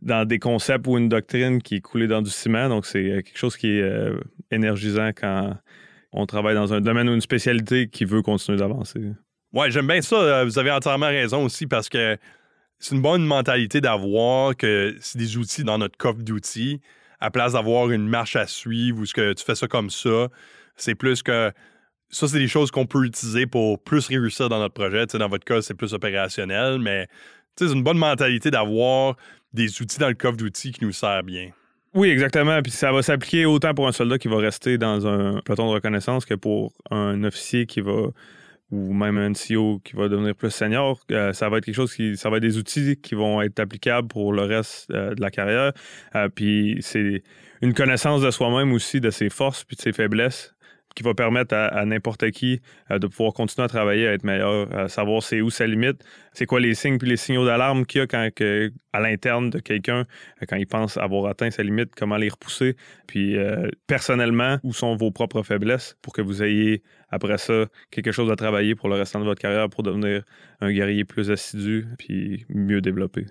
dans 0.03 0.25
des 0.25 0.37
concepts 0.37 0.85
ou 0.85 0.99
une 0.99 1.09
doctrine 1.09 1.59
qui 1.59 1.77
est 1.77 1.81
coulée 1.81 2.05
dans 2.05 2.21
du 2.21 2.29
ciment. 2.29 2.69
Donc, 2.69 2.85
c'est 2.85 3.23
quelque 3.23 3.37
chose 3.37 3.57
qui 3.57 3.79
est 3.79 4.11
énergisant 4.51 5.09
quand 5.09 5.57
on 6.11 6.27
travaille 6.27 6.53
dans 6.53 6.71
un 6.71 6.79
domaine 6.79 7.09
ou 7.09 7.15
une 7.15 7.21
spécialité 7.21 7.87
qui 7.87 8.05
veut 8.05 8.21
continuer 8.21 8.59
d'avancer. 8.59 9.01
Ouais, 9.53 9.71
j'aime 9.71 9.87
bien 9.87 10.03
ça. 10.03 10.43
Vous 10.45 10.59
avez 10.59 10.69
entièrement 10.69 11.07
raison 11.07 11.45
aussi 11.45 11.65
parce 11.65 11.89
que 11.89 12.15
c'est 12.77 12.93
une 12.93 13.01
bonne 13.01 13.25
mentalité 13.25 13.81
d'avoir 13.81 14.55
que 14.55 14.95
c'est 14.99 15.17
des 15.17 15.35
outils 15.35 15.63
dans 15.63 15.79
notre 15.79 15.97
coffre 15.97 16.21
d'outils 16.21 16.79
à 17.23 17.31
place 17.31 17.53
d'avoir 17.53 17.89
une 17.89 18.05
marche 18.05 18.35
à 18.35 18.45
suivre 18.47 18.99
ou 18.99 19.05
ce 19.05 19.13
que 19.13 19.31
tu 19.31 19.45
fais 19.45 19.55
ça 19.55 19.65
comme 19.65 19.89
ça. 19.89 20.27
C'est 20.75 20.93
plus 20.93 21.23
que 21.23 21.53
ça, 22.09 22.27
c'est 22.27 22.37
des 22.37 22.49
choses 22.49 22.69
qu'on 22.69 22.85
peut 22.85 23.05
utiliser 23.05 23.47
pour 23.47 23.81
plus 23.81 24.07
réussir 24.07 24.49
dans 24.49 24.59
notre 24.59 24.73
projet. 24.73 25.05
Dans 25.05 25.29
votre 25.29 25.45
cas, 25.45 25.61
c'est 25.61 25.73
plus 25.73 25.93
opérationnel, 25.93 26.79
mais 26.79 27.07
c'est 27.55 27.71
une 27.71 27.81
bonne 27.81 27.97
mentalité 27.97 28.51
d'avoir 28.51 29.15
des 29.53 29.81
outils 29.81 29.99
dans 29.99 30.09
le 30.09 30.15
coffre 30.15 30.35
d'outils 30.35 30.73
qui 30.73 30.83
nous 30.83 30.91
servent 30.91 31.23
bien. 31.25 31.51
Oui, 31.93 32.09
exactement. 32.09 32.61
Puis 32.61 32.73
ça 32.73 32.91
va 32.91 33.01
s'appliquer 33.01 33.45
autant 33.45 33.73
pour 33.73 33.87
un 33.87 33.93
soldat 33.93 34.17
qui 34.17 34.27
va 34.27 34.37
rester 34.37 34.77
dans 34.77 35.07
un 35.07 35.39
peloton 35.45 35.69
de 35.69 35.75
reconnaissance 35.75 36.25
que 36.25 36.33
pour 36.33 36.73
un 36.91 37.23
officier 37.23 37.65
qui 37.67 37.79
va 37.79 38.07
ou 38.73 38.91
même 38.91 39.19
un 39.19 39.33
CEO 39.33 39.79
qui 39.83 39.95
va 39.95 40.09
devenir 40.09 40.33
plus 40.33 40.49
senior, 40.49 40.99
euh, 41.11 41.31
ça 41.31 41.47
va 41.47 41.59
être 41.59 41.65
quelque 41.65 41.75
chose 41.75 41.93
qui, 41.93 42.17
ça 42.17 42.31
va 42.31 42.37
être 42.37 42.43
des 42.43 42.57
outils 42.57 42.97
qui 42.97 43.13
vont 43.13 43.39
être 43.39 43.59
applicables 43.59 44.07
pour 44.07 44.33
le 44.33 44.41
reste 44.41 44.89
euh, 44.89 45.13
de 45.13 45.21
la 45.21 45.29
carrière. 45.29 45.73
Euh, 46.15 46.27
puis 46.27 46.77
c'est 46.81 47.21
une 47.61 47.75
connaissance 47.75 48.21
de 48.23 48.31
soi-même 48.31 48.73
aussi, 48.73 48.99
de 48.99 49.11
ses 49.11 49.29
forces 49.29 49.63
puis 49.63 49.75
de 49.75 49.81
ses 49.81 49.93
faiblesses 49.93 50.55
qui 50.95 51.03
va 51.03 51.13
permettre 51.13 51.55
à, 51.55 51.85
n'importe 51.85 52.29
qui 52.31 52.61
euh, 52.91 52.99
de 52.99 53.07
pouvoir 53.07 53.33
continuer 53.33 53.65
à 53.65 53.67
travailler, 53.67 54.07
à 54.07 54.13
être 54.13 54.23
meilleur, 54.23 54.73
à 54.75 54.87
savoir 54.87 55.23
c'est 55.23 55.41
où 55.41 55.49
sa 55.49 55.67
limite, 55.67 56.03
c'est 56.33 56.45
quoi 56.45 56.59
les 56.59 56.75
signes 56.75 56.97
puis 56.97 57.09
les 57.09 57.17
signaux 57.17 57.45
d'alarme 57.45 57.85
qu'il 57.85 58.01
y 58.01 58.15
a 58.15 58.69
à 58.93 58.99
l'interne 58.99 59.49
de 59.49 59.59
quelqu'un, 59.59 60.05
euh, 60.41 60.45
quand 60.47 60.55
il 60.55 60.67
pense 60.67 60.97
avoir 60.97 61.29
atteint 61.29 61.51
sa 61.51 61.63
limite, 61.63 61.95
comment 61.95 62.17
les 62.17 62.29
repousser, 62.29 62.75
puis 63.07 63.37
euh, 63.37 63.69
personnellement, 63.87 64.59
où 64.63 64.73
sont 64.73 64.95
vos 64.95 65.11
propres 65.11 65.43
faiblesses 65.43 65.97
pour 66.01 66.13
que 66.13 66.21
vous 66.21 66.43
ayez 66.43 66.83
après 67.09 67.37
ça 67.37 67.65
quelque 67.91 68.11
chose 68.11 68.31
à 68.31 68.35
travailler 68.35 68.75
pour 68.75 68.89
le 68.89 68.95
restant 68.95 69.19
de 69.19 69.25
votre 69.25 69.41
carrière 69.41 69.69
pour 69.69 69.83
devenir 69.83 70.23
un 70.61 70.71
guerrier 70.71 71.05
plus 71.05 71.31
assidu 71.31 71.85
puis 71.97 72.45
mieux 72.49 72.81
développé. 72.81 73.25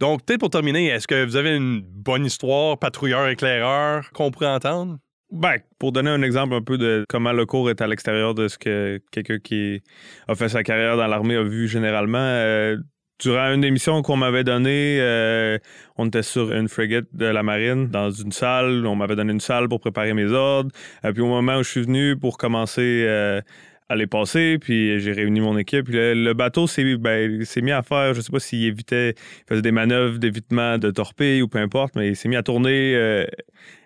Donc, 0.00 0.24
peut-être 0.24 0.40
pour 0.40 0.50
terminer, 0.50 0.88
est-ce 0.88 1.06
que 1.06 1.24
vous 1.24 1.36
avez 1.36 1.54
une 1.54 1.80
bonne 1.80 2.26
histoire, 2.26 2.78
patrouilleur-éclaireur, 2.78 4.10
qu'on 4.10 4.30
pourrait 4.30 4.48
entendre? 4.48 4.98
Ben, 5.34 5.56
pour 5.80 5.90
donner 5.90 6.10
un 6.10 6.22
exemple 6.22 6.54
un 6.54 6.62
peu 6.62 6.78
de 6.78 7.04
comment 7.08 7.32
le 7.32 7.44
cours 7.44 7.68
est 7.68 7.80
à 7.80 7.88
l'extérieur 7.88 8.34
de 8.34 8.46
ce 8.46 8.56
que 8.56 9.00
quelqu'un 9.10 9.40
qui 9.40 9.82
a 10.28 10.36
fait 10.36 10.48
sa 10.48 10.62
carrière 10.62 10.96
dans 10.96 11.08
l'armée 11.08 11.34
a 11.34 11.42
vu 11.42 11.66
généralement, 11.66 12.18
euh, 12.18 12.76
durant 13.18 13.52
une 13.52 13.64
émission 13.64 14.00
qu'on 14.02 14.16
m'avait 14.16 14.44
donnée, 14.44 14.98
euh, 15.00 15.58
on 15.96 16.06
était 16.06 16.22
sur 16.22 16.52
une 16.52 16.68
frégate 16.68 17.06
de 17.12 17.26
la 17.26 17.42
marine 17.42 17.88
dans 17.88 18.12
une 18.12 18.30
salle. 18.30 18.86
On 18.86 18.94
m'avait 18.94 19.16
donné 19.16 19.32
une 19.32 19.40
salle 19.40 19.68
pour 19.68 19.80
préparer 19.80 20.14
mes 20.14 20.30
ordres. 20.30 20.70
Euh, 21.04 21.12
puis 21.12 21.22
au 21.22 21.26
moment 21.26 21.56
où 21.56 21.64
je 21.64 21.70
suis 21.70 21.82
venu 21.82 22.16
pour 22.16 22.38
commencer 22.38 23.04
euh, 23.04 23.40
à 23.88 23.96
les 23.96 24.06
passer, 24.06 24.58
puis 24.60 25.00
j'ai 25.00 25.10
réuni 25.10 25.40
mon 25.40 25.58
équipe. 25.58 25.86
Puis 25.86 25.94
le, 25.96 26.32
bateau 26.32 26.68
s'est 26.68 26.96
ben, 26.96 27.44
s'est 27.44 27.60
mis 27.60 27.72
à 27.72 27.82
faire, 27.82 28.14
je 28.14 28.20
sais 28.20 28.30
pas 28.30 28.38
s'il 28.38 28.64
évitait, 28.66 29.10
il 29.16 29.48
faisait 29.48 29.62
des 29.62 29.72
manœuvres 29.72 30.18
d'évitement 30.18 30.78
de 30.78 30.92
torpilles 30.92 31.42
ou 31.42 31.48
peu 31.48 31.58
importe, 31.58 31.96
mais 31.96 32.10
il 32.10 32.16
s'est 32.16 32.28
mis 32.28 32.36
à 32.36 32.44
tourner 32.44 33.26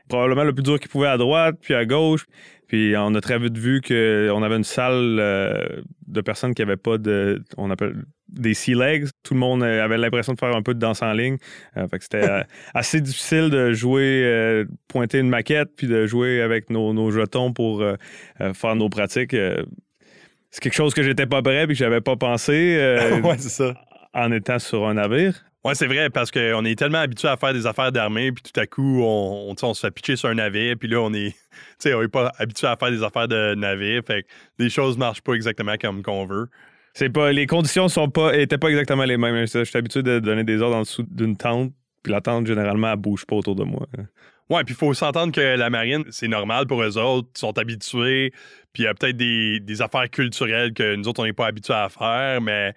probablement 0.09 0.45
le 0.45 0.53
plus 0.53 0.63
dur 0.63 0.81
qu'il 0.81 0.89
pouvait 0.89 1.09
à 1.09 1.17
droite, 1.17 1.57
puis 1.61 1.75
à 1.75 1.85
gauche. 1.85 2.27
Puis 2.67 2.95
on 2.97 3.15
a 3.15 3.21
très 3.21 3.39
vite 3.39 3.57
vu 3.57 3.81
qu'on 3.81 4.43
avait 4.43 4.57
une 4.57 4.65
salle 4.65 5.19
euh, 5.19 5.83
de 6.07 6.21
personnes 6.21 6.55
qui 6.55 6.63
n'avaient 6.63 6.77
pas 6.77 6.99
de. 6.99 7.43
On 7.57 7.71
appelle 7.71 8.05
des 8.29 8.55
sea 8.55 8.75
legs. 8.75 9.07
Tout 9.23 9.35
le 9.35 9.41
monde 9.41 9.63
avait 9.63 9.99
l'impression 9.99 10.35
de 10.35 10.39
faire 10.39 10.55
un 10.55 10.63
peu 10.63 10.75
de 10.75 10.79
danse 10.79 11.03
en 11.03 11.13
ligne. 11.13 11.39
Euh, 11.77 11.89
fait 11.89 11.99
que 11.99 12.05
c'était 12.05 12.23
euh, 12.31 12.43
assez 12.75 13.01
difficile 13.01 13.51
de 13.51 13.73
jouer, 13.73 14.23
euh, 14.25 14.65
pointer 14.87 15.19
une 15.19 15.29
maquette, 15.29 15.71
puis 15.77 15.87
de 15.87 16.07
jouer 16.07 16.43
avec 16.43 16.71
nos, 16.71 16.93
nos 16.93 17.11
jetons 17.11 17.53
pour 17.53 17.85
faire 18.55 18.77
nos 18.77 18.89
pratiques. 18.89 19.35
C'est 20.51 20.63
quelque 20.63 20.75
chose 20.75 20.95
que 20.95 21.03
j'étais 21.03 21.27
pas 21.27 21.43
prêt 21.43 21.67
puis 21.67 21.75
que 21.75 21.79
j'avais 21.79 22.01
pas 22.01 22.17
pensé 22.17 22.77
ouais, 23.25 23.39
c'est 23.39 23.49
ça. 23.49 23.75
en 24.15 24.33
étant 24.33 24.59
sur 24.59 24.87
un 24.87 24.95
navire. 24.95 25.45
Ouais, 25.65 25.75
c'est 25.75 25.87
vrai, 25.89 26.09
parce 26.09 26.31
qu'on 26.31 26.65
est 26.65 26.79
tellement 26.79 26.99
habitué 26.99 27.27
à 27.27 27.37
faire 27.37 27.53
des 27.53 27.67
affaires 27.67 27.91
d'armée, 27.91 28.31
puis 28.31 28.43
tout 28.43 28.61
à 28.61 28.67
coup, 28.67 29.03
on, 29.03 29.55
se 29.57 29.81
fait 29.81 29.91
pitcher 29.91 30.15
sur 30.15 30.29
un 30.29 30.35
navire, 30.35 30.77
puis 30.79 30.89
là, 30.89 31.01
on 31.01 31.13
est, 31.13 31.31
tu 31.33 31.37
sais, 31.81 31.95
on 31.95 32.03
est 32.03 32.09
pas 32.09 32.33
habitué 32.39 32.69
à 32.69 32.77
faire 32.77 32.91
des 32.91 33.03
affaires 33.03 33.27
de 33.27 33.55
navire, 33.57 34.03
fait 34.07 34.23
que 34.23 34.29
les 34.59 34.71
choses 34.71 34.97
marchent 34.97 35.23
pas 35.23 35.35
exactement 35.35 35.75
comme 35.77 36.03
qu'on 36.03 36.27
veut. 36.27 36.49
C'est 36.95 37.11
pas 37.11 37.33
les 37.33 37.47
conditions 37.47 37.89
sont 37.89 38.09
pas 38.09 38.37
étaient 38.37 38.59
pas 38.59 38.69
exactement 38.69 39.05
les 39.05 39.17
mêmes. 39.17 39.47
Je 39.47 39.65
suis 39.65 39.79
habitué 39.79 40.03
de 40.03 40.19
donner 40.19 40.43
des 40.43 40.63
ordres 40.63 40.77
en 40.77 40.83
dessous 40.83 41.05
d'une 41.09 41.37
tente, 41.37 41.73
puis 42.03 42.13
la 42.13 42.21
tente 42.21 42.47
généralement 42.47 42.91
elle 42.93 42.99
bouge 42.99 43.25
pas 43.25 43.37
autour 43.37 43.55
de 43.55 43.65
moi. 43.65 43.87
Ouais, 44.51 44.65
puis 44.65 44.75
il 44.75 44.77
faut 44.79 44.95
s'entendre 44.95 45.33
que 45.33 45.41
la 45.41 45.71
marine, 45.71 46.05
c'est 46.11 46.29
normal 46.29 46.67
pour 46.67 46.83
eux 46.83 46.97
autres, 46.97 47.29
ils 47.37 47.39
sont 47.39 47.59
habitués, 47.59 48.33
puis 48.73 48.85
il 48.85 48.87
y 48.87 48.89
a 48.89 48.95
peut-être 48.95 49.17
des, 49.17 49.61
des, 49.61 49.83
affaires 49.83 50.09
culturelles 50.09 50.73
que 50.73 50.97
nous 50.97 51.07
autres, 51.07 51.21
on 51.21 51.27
n'est 51.27 51.35
pas 51.35 51.47
habitués 51.47 51.75
à 51.75 51.89
faire, 51.91 52.41
mais 52.41 52.75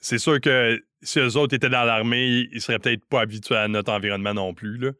c'est 0.00 0.18
sûr 0.18 0.40
que 0.40 0.82
si 1.02 1.18
eux 1.18 1.36
autres 1.36 1.54
étaient 1.54 1.68
dans 1.68 1.84
l'armée, 1.84 2.48
ils 2.52 2.60
seraient 2.60 2.78
peut-être 2.78 3.04
pas 3.06 3.22
habitués 3.22 3.56
à 3.56 3.68
notre 3.68 3.92
environnement 3.92 4.34
non 4.34 4.54
plus. 4.54 4.76
Là. 4.78 4.90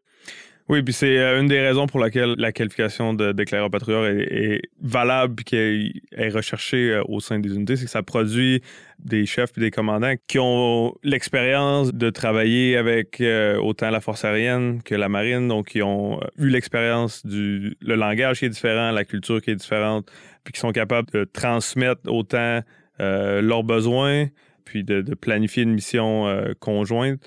Oui, 0.71 0.85
puis 0.85 0.95
c'est 0.95 1.19
euh, 1.19 1.41
une 1.41 1.49
des 1.49 1.59
raisons 1.61 1.89
pour 1.89 1.99
laquelle 1.99 2.37
la 2.39 2.53
qualification 2.53 3.13
de 3.13 3.33
déclareur 3.33 3.73
patrouilleur 3.73 4.07
est, 4.07 4.63
valable 4.81 5.43
et 5.51 5.93
est, 6.13 6.29
recherchée 6.29 6.93
euh, 6.93 7.03
au 7.09 7.19
sein 7.19 7.41
des 7.41 7.53
unités, 7.57 7.75
c'est 7.75 7.87
que 7.87 7.91
ça 7.91 8.05
produit 8.05 8.63
des 9.01 9.27
chefs 9.27 9.51
et 9.57 9.61
des 9.61 9.73
commandants 9.73 10.15
qui 10.29 10.39
ont 10.39 10.95
l'expérience 11.03 11.93
de 11.93 12.09
travailler 12.11 12.77
avec 12.77 13.21
euh, 13.21 13.57
autant 13.57 13.91
la 13.91 14.01
force 14.01 14.25
aérienne 14.25 14.81
que 14.85 14.95
la 14.95 15.09
marine, 15.09 15.49
donc 15.49 15.71
qui 15.71 15.83
ont 15.83 16.21
eu 16.39 16.49
l'expérience 16.51 17.27
du 17.27 17.77
le 17.81 17.97
langage 17.97 18.39
qui 18.39 18.45
est 18.45 18.51
différent, 18.51 18.93
la 18.93 19.05
culture 19.05 19.43
qui 19.43 19.51
est 19.51 19.57
différente, 19.57 20.09
puis 20.45 20.53
qui 20.53 20.61
sont 20.61 20.71
capables 20.71 21.11
de 21.11 21.25
transmettre 21.25 22.03
autant 22.07 22.61
leurs 23.01 23.65
besoins, 23.65 24.27
puis 24.71 24.85
de, 24.85 25.03
planifier 25.15 25.65
une 25.65 25.73
mission 25.75 26.33
conjointe. 26.61 27.21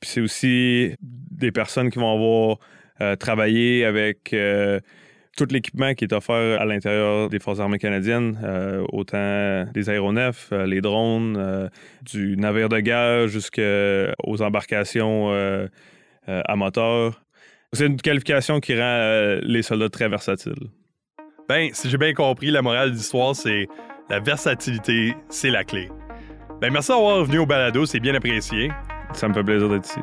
Puis 0.00 0.10
c'est 0.10 0.20
aussi 0.20 0.94
des 1.00 1.50
personnes 1.50 1.90
qui 1.90 1.98
vont 1.98 2.12
avoir 2.12 2.58
euh, 3.00 3.16
travailler 3.16 3.86
avec 3.86 4.34
euh, 4.34 4.78
tout 5.38 5.46
l'équipement 5.50 5.94
qui 5.94 6.04
est 6.04 6.12
offert 6.12 6.60
à 6.60 6.66
l'intérieur 6.66 7.30
des 7.30 7.38
Forces 7.38 7.60
armées 7.60 7.78
canadiennes, 7.78 8.38
euh, 8.44 8.84
autant 8.92 9.64
des 9.72 9.88
aéronefs, 9.88 10.52
les 10.52 10.82
drones, 10.82 11.70
du 12.02 12.36
navire 12.36 12.68
de 12.68 12.80
guerre 12.80 13.28
jusqu'aux 13.28 14.42
embarcations 14.42 15.30
à 16.26 16.56
moteur. 16.56 17.22
C'est 17.72 17.86
une 17.86 17.96
qualification 17.96 18.60
qui 18.60 18.78
rend 18.78 19.38
les 19.42 19.62
soldats 19.62 19.88
très 19.88 20.08
versatiles. 20.08 20.68
Ben, 21.48 21.70
si 21.72 21.88
j'ai 21.88 21.98
bien 21.98 22.12
compris, 22.12 22.50
la 22.50 22.60
morale 22.60 22.90
de 22.90 22.96
l'histoire, 22.96 23.34
c'est 23.34 23.66
la 24.10 24.20
versatilité, 24.20 25.14
c'est 25.30 25.50
la 25.50 25.64
clé. 25.64 25.88
Ben, 26.60 26.70
merci 26.70 26.90
d'avoir 26.90 27.24
venu 27.24 27.38
au 27.38 27.46
balado, 27.46 27.86
c'est 27.86 28.00
bien 28.00 28.14
apprécié. 28.14 28.70
Ça 29.14 29.26
me 29.28 29.32
fait 29.32 29.42
plaisir 29.42 29.70
d'être 29.70 29.88
ici. 29.88 30.00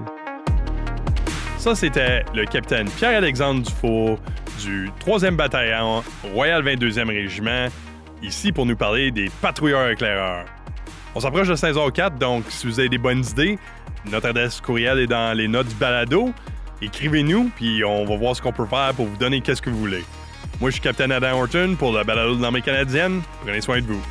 Ça, 1.60 1.76
c'était 1.76 2.26
le 2.34 2.46
capitaine 2.46 2.90
Pierre-Alexandre 2.90 3.62
Dufour 3.62 4.18
du 4.62 4.90
3e 5.06 5.36
bataillon 5.36 6.04
Royal 6.34 6.64
22e 6.64 7.10
Régiment, 7.10 7.68
ici 8.24 8.52
pour 8.52 8.66
nous 8.66 8.76
parler 8.76 9.12
des 9.12 9.30
patrouilleurs 9.40 9.88
éclaireurs. 9.88 10.46
On 11.14 11.20
s'approche 11.20 11.48
de 11.48 11.54
5 11.56 11.76
4 11.94 12.18
donc 12.18 12.46
si 12.50 12.66
vous 12.66 12.80
avez 12.80 12.90
des 12.90 12.98
bonnes 12.98 13.24
idées, 13.24 13.60
notre 14.10 14.30
adresse 14.30 14.60
courriel 14.60 14.98
est 14.98 15.08
dans 15.08 15.38
les 15.38 15.48
notes 15.48 15.68
du 15.68 15.76
balado. 15.76 16.34
Écrivez-nous, 16.82 17.52
puis 17.56 17.84
on 17.84 18.04
va 18.04 18.18
voir 18.18 18.36
ce 18.36 18.42
qu'on 18.42 18.52
peut 18.52 18.66
faire 18.66 18.94
pour 18.96 19.06
vous 19.06 19.18
donner 19.18 19.42
qu'est-ce 19.42 19.62
que 19.62 19.70
vous 19.70 19.78
voulez. 19.78 20.04
Moi, 20.60 20.72
je 20.72 20.76
suis 20.76 20.82
capitaine 20.82 21.12
Adam 21.12 21.40
Horton 21.40 21.76
pour 21.78 21.92
le 21.92 22.04
balado 22.04 22.36
de 22.36 22.42
l'armée 22.42 22.64
canadienne. 22.64 23.22
Prenez 23.44 23.62
soin 23.62 23.80
de 23.80 23.86
vous. 23.86 24.02